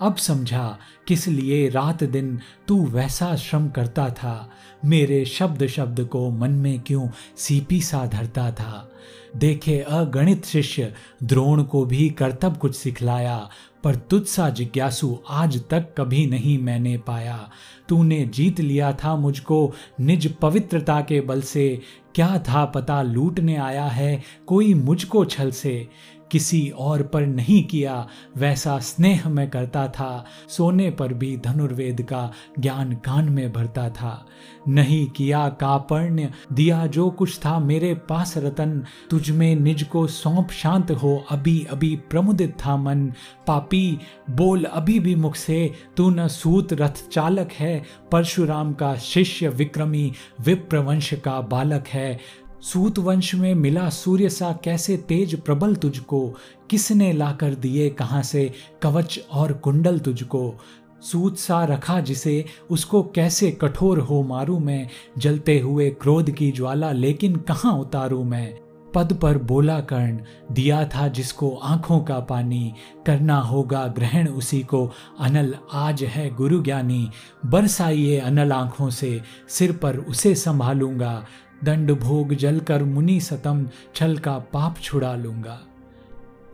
अब 0.00 0.16
समझा, 0.16 0.78
किस 1.08 1.28
लिए 1.28 1.68
रात 1.68 2.04
दिन 2.04 2.40
तू 2.68 2.86
वैसा 2.86 3.36
श्रम 3.36 3.68
करता 3.68 4.10
था? 4.10 4.50
मेरे 4.84 5.24
शब्द 5.24 5.66
शब्द 5.66 6.04
को 6.04 6.30
मन 6.30 6.50
में 6.50 6.80
क्यों 6.80 7.08
सीपी 7.36 7.80
सा 7.80 8.06
धरता 8.06 8.50
था? 8.50 8.90
देखे 9.36 9.78
अगणित 9.80 10.44
शिष्य, 10.44 10.94
द्रोण 11.22 11.62
को 11.62 11.84
भी 11.84 12.10
कर्तव्य 12.10 12.56
कुछ 12.56 12.76
सिखलाया, 12.76 13.48
पर 13.84 13.96
तुझसा 13.96 14.48
जिज्ञासु 14.48 15.18
आज 15.28 15.68
तक 15.70 15.94
कभी 15.98 16.26
नहीं 16.26 16.58
मैंने 16.58 16.98
पाया। 16.98 17.50
तूने 17.88 18.24
जीत 18.24 18.60
लिया 18.60 18.92
था 18.92 19.16
मुझको 19.16 19.72
निज 20.00 20.34
पवित्रता 20.34 21.00
के 21.00 21.20
बल 21.20 21.42
से, 21.42 21.80
क्या 22.14 22.38
था 22.38 22.64
पता 22.64 23.02
लूटने 23.02 23.56
आया 23.56 23.84
है 23.84 24.22
कोई 24.46 24.74
मुझको 24.74 25.24
छल 25.24 25.50
से? 25.50 25.88
किसी 26.30 26.72
और 26.78 27.02
पर 27.02 27.26
नहीं 27.26 27.64
किया, 27.64 28.08
वैसा 28.36 28.78
स्नेह 28.78 29.28
मैं 29.28 29.50
करता 29.50 29.88
था। 29.88 30.24
सोने 30.48 30.90
पर 30.90 31.14
भी 31.14 31.36
धनुर्वेद 31.36 32.02
का 32.02 32.32
ज्ञान 32.58 32.92
कान 32.92 33.28
में 33.28 33.52
भरता 33.52 33.90
था। 33.90 34.26
नहीं 34.68 35.06
किया 35.06 35.48
कापर्ण्य 35.48 36.32
दिया 36.52 36.86
जो 36.86 37.10
कुछ 37.10 37.38
था 37.38 37.58
मेरे 37.58 37.94
पास 37.94 38.34
रतन। 38.36 38.84
तुझ 39.10 39.30
में 39.30 39.56
निज 39.56 39.82
को 39.82 40.06
सौंप 40.06 40.50
शांत 40.50 40.90
हो, 40.90 41.24
अभी 41.30 41.66
अभी 41.70 41.96
प्रमुदित 41.96 42.56
था 42.66 42.76
मन। 42.76 43.12
पापी, 43.46 43.98
बोल 44.30 44.64
अभी 44.64 45.00
भी 45.00 45.14
मुख 45.14 45.36
से, 45.36 45.72
तू 45.96 46.10
न 46.10 46.28
सूत 46.28 46.72
रथ 46.72 47.08
चालक 47.12 47.52
है। 47.52 47.82
परशुराम 48.12 48.72
का 48.72 48.96
शिष्य 48.96 49.48
विक्रमी, 49.48 50.12
विप्रवंश 50.40 51.14
का 51.14 51.40
बालक 51.40 51.88
है। 51.88 52.18
सूत 52.62 52.98
वंश 52.98 53.34
में 53.34 53.54
मिला 53.54 53.88
सूर्य 53.88 54.28
सा, 54.28 54.58
कैसे 54.64 54.96
तेज 54.96 55.40
प्रबल 55.40 55.74
तुझको? 55.74 56.34
किसने 56.70 57.12
लाकर 57.12 57.54
दिए 57.54 57.90
कहाँ 57.90 58.22
से 58.22 58.52
कवच 58.82 59.20
और 59.32 59.52
कुंडल 59.52 59.98
तुझको? 59.98 60.54
सूत 61.02 61.38
सा 61.38 61.64
रखा 61.64 62.00
जिसे, 62.00 62.44
उसको 62.70 63.02
कैसे 63.02 63.50
कठोर 63.50 63.98
हो 63.98 64.22
मारू 64.22 64.58
मैं? 64.58 64.88
जलते 65.18 65.58
हुए 65.58 65.90
क्रोध 65.90 66.30
की 66.30 66.52
ज्वाला, 66.52 66.92
लेकिन 66.92 67.36
कहाँ 67.36 67.72
उतारू 67.72 68.24
मैं? 68.24 68.58
पद 68.94 69.12
पर 69.12 69.38
बोला 69.38 69.80
कर्ण, 69.80 70.18
दिया 70.52 70.84
था 70.84 71.08
जिसको 71.08 71.50
आँखों 71.50 72.00
का 72.00 72.20
पानी। 72.20 72.74
करना 73.06 73.40
होगा 73.40 73.86
ग्रहण 73.86 74.28
उसी 74.28 74.60
को, 74.62 74.92
अनल 75.20 75.54
आज 75.72 76.02
है 76.02 76.34
गुरु 76.34 76.62
ज्ञानी 76.62 77.10
बरसाइए 77.46 78.18
अनल 78.18 78.52
आँखों 78.52 78.90
से, 78.90 79.22
सिर 79.48 79.72
पर 79.72 79.96
उसे 79.96 80.34
संभालूँगा। 80.34 81.26
दंड 81.64 81.90
भोग 81.90 82.34
जलकर 82.34 82.84
मुनि 82.84 83.20
सतम, 83.20 83.68
छल 83.94 84.18
का 84.18 84.38
पाप 84.38 84.78
छुड़ा 84.82 85.14
लूँगा। 85.14 85.60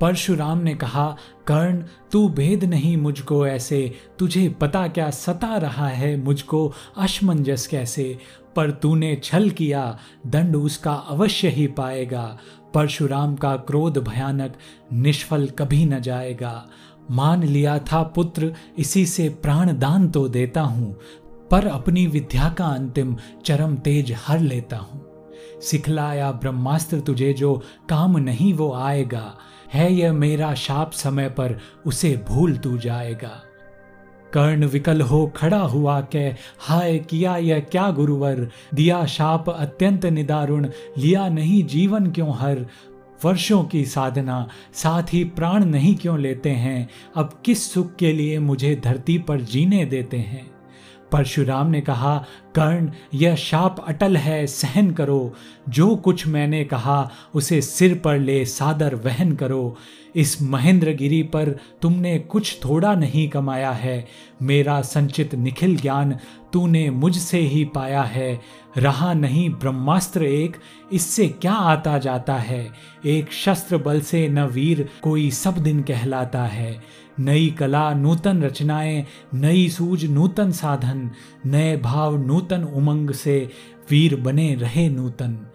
परशुराम 0.01 0.59
ने 0.59 0.75
कहा, 0.75 1.17
कर्ण, 1.47 1.85
तू 2.13 2.29
भेद 2.29 2.65
नहीं 2.65 2.97
मुझको 2.97 3.47
ऐसे, 3.47 3.95
तुझे 4.19 4.49
पता 4.49 4.89
क्या 4.89 5.11
सता 5.11 5.57
रहा 5.57 5.89
है 5.89 6.17
मुझको 6.17 6.73
अशमंजस 6.97 7.67
कैसे? 7.67 8.19
पर 8.57 8.71
तूने 8.71 9.21
छल 9.25 9.51
किया, 9.51 9.99
दंड 10.27 10.57
उसका 10.57 10.95
अवश्य 10.95 11.49
ही 11.49 11.67
पाएगा। 11.67 12.39
परशुराम 12.75 13.37
का 13.37 13.57
क्रोध 13.57 13.99
भयानक, 13.99 14.55
निष्फल 14.93 15.47
कभी 15.47 15.85
न 15.85 16.01
जाएगा। 16.01 16.67
मान 17.11 17.43
लिया 17.43 17.79
था 17.79 18.03
पुत्र, 18.03 18.55
इसी 18.79 19.07
से 19.07 19.29
प्राण 19.29 19.79
दान 19.79 20.09
तो 20.09 20.29
देता 20.29 20.61
हूँ 20.61 20.97
पर 21.51 21.67
अपनी 21.67 22.07
विद्या 22.07 22.49
का 22.49 22.67
अंतिम 22.67 23.17
चरम 23.45 23.77
तेज 23.77 24.15
हर 24.27 24.41
लेता 24.41 24.77
हूँ। 24.77 25.07
सिखलाया 25.63 26.33
ब्रह्मास्त्र 26.33 27.01
तुझे 27.01 27.33
जो 27.33 27.63
काम 27.89 28.19
नहीं 28.19 28.55
वो 28.55 28.73
आएगा। 28.73 29.39
है 29.75 29.93
यह 29.93 30.13
मेरा 30.13 30.55
शाप 30.55 30.93
समय 30.93 31.29
पर 31.29 31.59
उसे 31.87 32.25
भूल 32.29 32.57
तू 32.57 32.79
जाएगा। 32.79 33.43
कर्ण 34.33 34.67
विकल 34.67 35.01
हो 35.01 35.33
खड़ा 35.37 35.59
हुआ 35.59 36.01
के 36.01 36.35
हाय, 36.59 36.99
किया 36.99 37.37
यह 37.37 37.61
क्या 37.61 37.91
गुरुवर? 37.91 38.51
दिया 38.75 39.07
शाप 39.07 39.51
अत्यंत 39.51 40.07
निदारुण, 40.07 40.69
लिया 40.99 41.29
नहीं 41.29 41.65
जीवन 41.65 42.11
क्यों 42.11 42.35
हर? 42.35 42.67
वर्षों 43.25 43.65
की 43.65 43.85
साधना, 43.85 44.49
साथ 44.75 45.03
ही 45.13 45.25
प्राण 45.25 45.65
नहीं 45.65 45.97
क्यों 45.97 46.19
लेते 46.19 46.51
हैं? 46.51 46.89
अब 47.17 47.41
किस 47.45 47.73
सुख 47.73 47.97
के 47.97 48.13
लिए 48.13 48.39
मुझे 48.39 48.81
धरती 48.85 49.19
पर 49.19 49.41
जीने 49.41 49.85
देते 49.85 50.17
हैं? 50.17 50.56
परशुराम 51.13 51.67
ने 51.67 51.81
कहा, 51.81 52.25
कर्ण, 52.55 52.91
यह 53.15 53.35
शाप 53.35 53.85
अटल 53.89 54.17
है, 54.17 54.47
सहन 54.47 54.91
करो। 54.91 55.35
जो 55.69 55.97
कुछ 55.97 56.27
मैंने 56.27 56.65
कहा, 56.65 57.11
उसे 57.35 57.61
सिर 57.61 58.01
पर 58.05 58.19
ले 58.19 58.45
सादर 58.45 58.95
वहन 58.95 59.33
करो। 59.33 59.77
इस 60.17 60.43
महेंद्र 60.43 60.93
गिरी 60.93 61.23
पर 61.23 61.59
तुमने 61.83 62.19
कुछ 62.19 62.59
थोड़ा 62.65 62.95
नहीं 62.95 63.29
कमाया 63.29 63.71
है। 63.71 64.07
मेरा 64.43 64.83
संचित 64.83 65.35
निखिल 65.35 65.77
ज्ञान 65.77 66.19
तूने 66.53 66.91
मुझसे 66.91 67.39
ही 67.39 67.65
पाया 67.65 68.03
है। 68.03 68.41
रहा 68.77 69.15
नहीं 69.15 69.51
ब्रह्मास्त्र 69.51 70.25
एक, 70.25 70.57
इससे 70.93 71.29
क्या 71.29 71.53
आता 71.53 71.99
जाता 71.99 72.35
है? 72.35 72.71
एक 73.07 73.33
शस्त्र 73.33 73.79
बल 73.79 74.01
से 74.01 74.29
न 74.29 74.43
वीर 74.43 74.89
कोई 75.03 75.31
सब 75.31 75.55
दिन 75.57 75.83
कहलाता 75.83 76.45
है। 76.45 77.06
नई 77.21 77.51
कला 77.59 77.95
नूतन 77.95 78.43
रचनाएँ, 78.43 79.05
नई 79.35 79.69
सूझ 79.69 80.05
नूतन 80.05 80.51
साधन, 80.51 81.11
नए 81.47 81.77
भाव 81.77 82.27
नूतन 82.27 82.65
उमंग 82.65 83.11
से 83.11 83.51
वीर 83.91 84.17
बने 84.17 84.55
रहे 84.55 84.89
नूतन। 84.89 85.47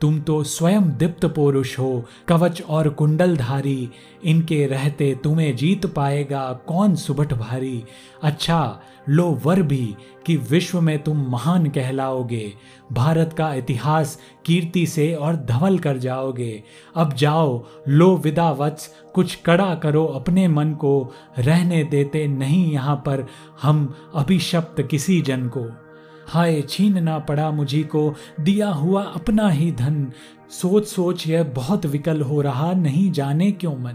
तुम 0.00 0.20
तो 0.20 0.42
स्वयं 0.42 0.88
दीप्त 0.98 1.24
पुरुष 1.26 1.78
हो, 1.78 2.04
कवच 2.28 2.62
और 2.62 2.88
कुंडलधारी। 2.88 3.90
इनके 4.24 4.66
रहते 4.66 5.14
तुम्हें 5.24 5.56
जीत 5.56 5.86
पाएगा 5.86 6.52
कौन 6.66 6.94
सुबट 6.94 7.32
भारी। 7.32 7.84
अच्छा 8.22 8.80
लो 9.08 9.26
वर 9.44 9.62
भी 9.62 9.94
कि 10.26 10.36
विश्व 10.36 10.80
में 10.80 10.98
तुम 11.02 11.26
महान 11.30 11.66
कहलाओगे। 11.66 12.52
भारत 12.92 13.34
का 13.38 13.52
इतिहास 13.54 14.18
कीर्ति 14.44 14.86
से 14.86 15.14
और 15.14 15.36
धवल 15.36 15.78
कर 15.78 15.96
जाओगे। 15.96 16.62
अब 16.96 17.12
जाओ, 17.12 17.64
लो 17.88 18.16
विदा 18.16 18.50
वत्स 18.50 18.90
कुछ 19.14 19.34
कड़ा 19.34 19.74
करो 19.74 20.04
अपने 20.06 20.48
मन 20.48 20.72
को। 20.72 21.12
रहने 21.38 21.84
देते 21.84 22.26
नहीं 22.26 22.72
यहाँ 22.72 22.96
पर 22.96 23.26
हम 23.62 23.94
अभिशप्त 24.14 24.82
किसी 24.82 25.20
जन 25.20 25.48
को। 25.48 25.85
हाय 26.28 26.62
छीनना 26.62 27.18
पड़ा 27.18 27.50
मुझी 27.50 27.82
को 27.82 28.14
दिया 28.40 28.68
हुआ 28.68 29.02
अपना 29.02 29.48
ही 29.48 29.72
धन। 29.72 30.12
सोच 30.50 30.86
सोच 30.86 31.26
यह 31.26 31.44
बहुत 31.44 31.86
विकल 31.86 32.22
हो 32.22 32.40
रहा, 32.40 32.72
नहीं 32.72 33.12
जाने 33.12 33.52
क्यों 33.52 33.76
मन। 33.76 33.94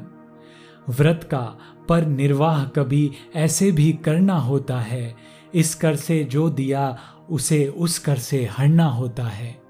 व्रत 0.89 1.23
का 1.23 1.57
पर 1.89 2.05
निर्वाह 2.05 2.65
कभी 2.65 3.11
ऐसे 3.35 3.71
भी 3.71 3.93
करना 3.93 4.35
होता 4.35 4.79
है। 4.79 5.15
इस 5.53 5.75
कर 5.75 5.95
से 5.95 6.23
जो 6.23 6.49
दिया, 6.49 6.99
उसे 7.29 7.67
उस 7.67 7.99
कर 7.99 8.15
से 8.15 8.45
हरना 8.45 8.85
होता 8.85 9.23
है। 9.23 9.60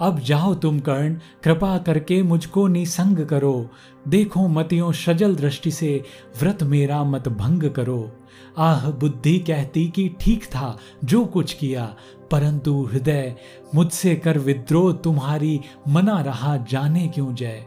अब 0.00 0.18
जाओ 0.20 0.54
तुम 0.54 0.80
कर्ण, 0.80 1.14
कृपा 1.42 1.78
करके 1.78 2.22
मुझको 2.22 2.66
निसंग 2.68 3.26
करो। 3.26 3.70
देखो 4.08 4.48
मतियों 4.48 4.92
सजल 4.92 5.36
दृष्टि 5.36 5.70
से, 5.70 6.04
व्रत 6.40 6.62
मेरा 6.62 7.04
मत 7.04 7.28
भंग 7.28 7.70
करो। 7.70 8.12
आह, 8.58 8.90
बुद्धि 8.90 9.38
कहती 9.38 9.88
कि 9.88 10.16
ठीक 10.20 10.44
था, 10.44 10.78
जो 11.04 11.24
कुछ 11.24 11.52
किया। 11.52 11.96
परंतु 12.30 12.88
हृदय, 12.92 13.36
मुझसे 13.74 14.16
कर 14.16 14.38
विद्रोह 14.38 14.92
तुम्हारी 14.92 15.60
मना 15.88 16.20
रहा 16.20 16.56
जाने 16.56 17.08
क्यों 17.08 17.34
जय 17.34 17.64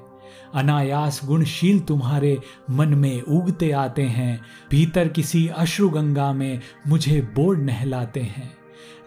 अनायास 0.53 1.21
गुणशील 1.25 1.79
तुम्हारे 1.79 2.39
मन 2.69 2.87
में 2.87 3.21
उगते 3.21 3.71
आते 3.71 4.01
हैं, 4.01 4.41
भीतर 4.71 5.07
किसी 5.07 5.47
अश्रु 5.47 5.89
गंगा 5.89 6.33
में 6.33 6.59
मुझे 6.87 7.21
बोर्ड 7.21 7.59
नहलाते 7.59 8.19
हैं। 8.19 8.60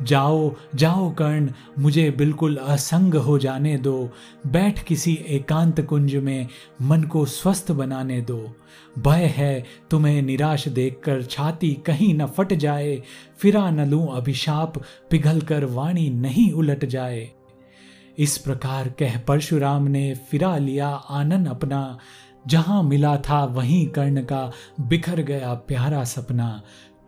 जाओ 0.04 0.54
जाओ 0.74 1.10
कर्ण, 1.14 1.50
मुझे 1.78 2.10
बिल्कुल 2.10 2.56
असंग 2.56 3.14
हो 3.14 3.38
जाने 3.38 3.76
दो। 3.78 4.10
बैठ 4.46 4.82
किसी 4.82 5.14
एकांत 5.28 5.80
कुंज 5.80 6.16
में, 6.16 6.48
मन 6.82 7.02
को 7.02 7.24
स्वस्थ 7.24 7.72
बनाने 7.72 8.20
दो। 8.20 8.56
भय 8.98 9.24
है, 9.36 9.64
तुम्हें 9.90 10.22
निराश 10.22 10.68
देखकर 10.68 11.22
छाती 11.22 11.72
कहीं 11.86 12.14
न 12.14 12.26
फट 12.26 12.52
जाए। 12.52 13.02
फिरा 13.38 13.70
न 13.70 13.90
लूँ 13.90 14.16
अभिशाप 14.16 14.78
पिघल 15.10 15.40
कर 15.40 15.64
वाणी 15.64 16.10
नहीं 16.10 16.52
उलट 16.52 16.84
जाए। 16.84 17.30
इस 18.18 18.38
प्रकार 18.38 18.88
कह 18.88 19.18
परशुराम 19.18 19.86
ने 19.86 20.14
फिरा 20.14 20.56
लिया 20.58 20.88
आनंद 20.88 21.48
अपना। 21.48 21.98
जहाँ 22.46 22.82
मिला 22.82 23.16
था 23.16 23.44
वहीं 23.44 23.86
कर्ण 23.86 24.22
का 24.22 24.52
बिखर 24.80 25.20
गया 25.20 25.54
प्यारा 25.54 26.04
सपना। 26.04 26.62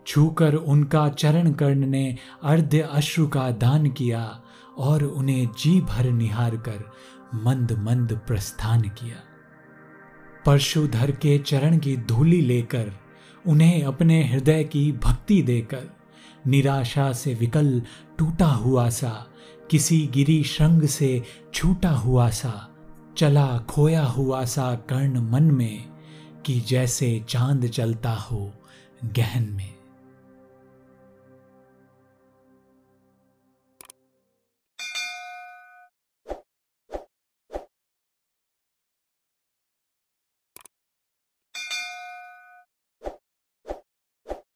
छूकर 0.07 0.55
उनका 0.55 1.09
चरण 1.09 1.53
कर्ण 1.53 1.87
ने 1.87 2.17
अर्ध 2.43 2.81
अश्रु 2.81 3.27
का 3.27 3.51
दान 3.51 3.91
किया 3.91 4.41
और 4.79 5.05
उन्हें 5.05 5.49
जी 5.59 5.81
भर 5.81 6.11
निहार 6.11 6.57
कर 6.57 6.93
मंद 7.35 7.73
मंद 7.73 8.21
प्रस्थान 8.27 8.83
किया। 8.83 9.17
परशुधर 10.47 11.11
के 11.11 11.39
चरण 11.39 11.79
की 11.79 11.97
धूली 11.97 12.41
लेकर, 12.41 12.93
उन्हें 13.47 13.83
अपने 13.83 14.29
हृदय 14.29 14.65
की 14.65 14.93
भक्ति 14.93 15.43
देकर, 15.43 15.83
निराशा 16.47 17.13
से 17.13 17.35
विकल 17.35 17.83
टूटा 18.19 18.47
हुआ 18.47 18.89
सा, 18.89 19.27
किसी 19.71 20.07
गिरी 20.07 20.45
श्रृंग 20.45 20.83
से 20.83 21.23
छूटा 21.55 21.91
हुआ 21.91 22.31
सा, 22.31 22.69
चला 23.17 23.59
खोया 23.59 24.05
हुआ 24.05 24.45
सा 24.45 24.75
कर्ण 24.75 25.31
मन 25.31 25.43
में 25.43 25.85
कि 26.47 26.61
जैसे 26.61 27.25
चाँद 27.29 27.67
चलता 27.67 28.13
हो 28.13 28.53
गहन 29.05 29.49
में। 29.53 29.76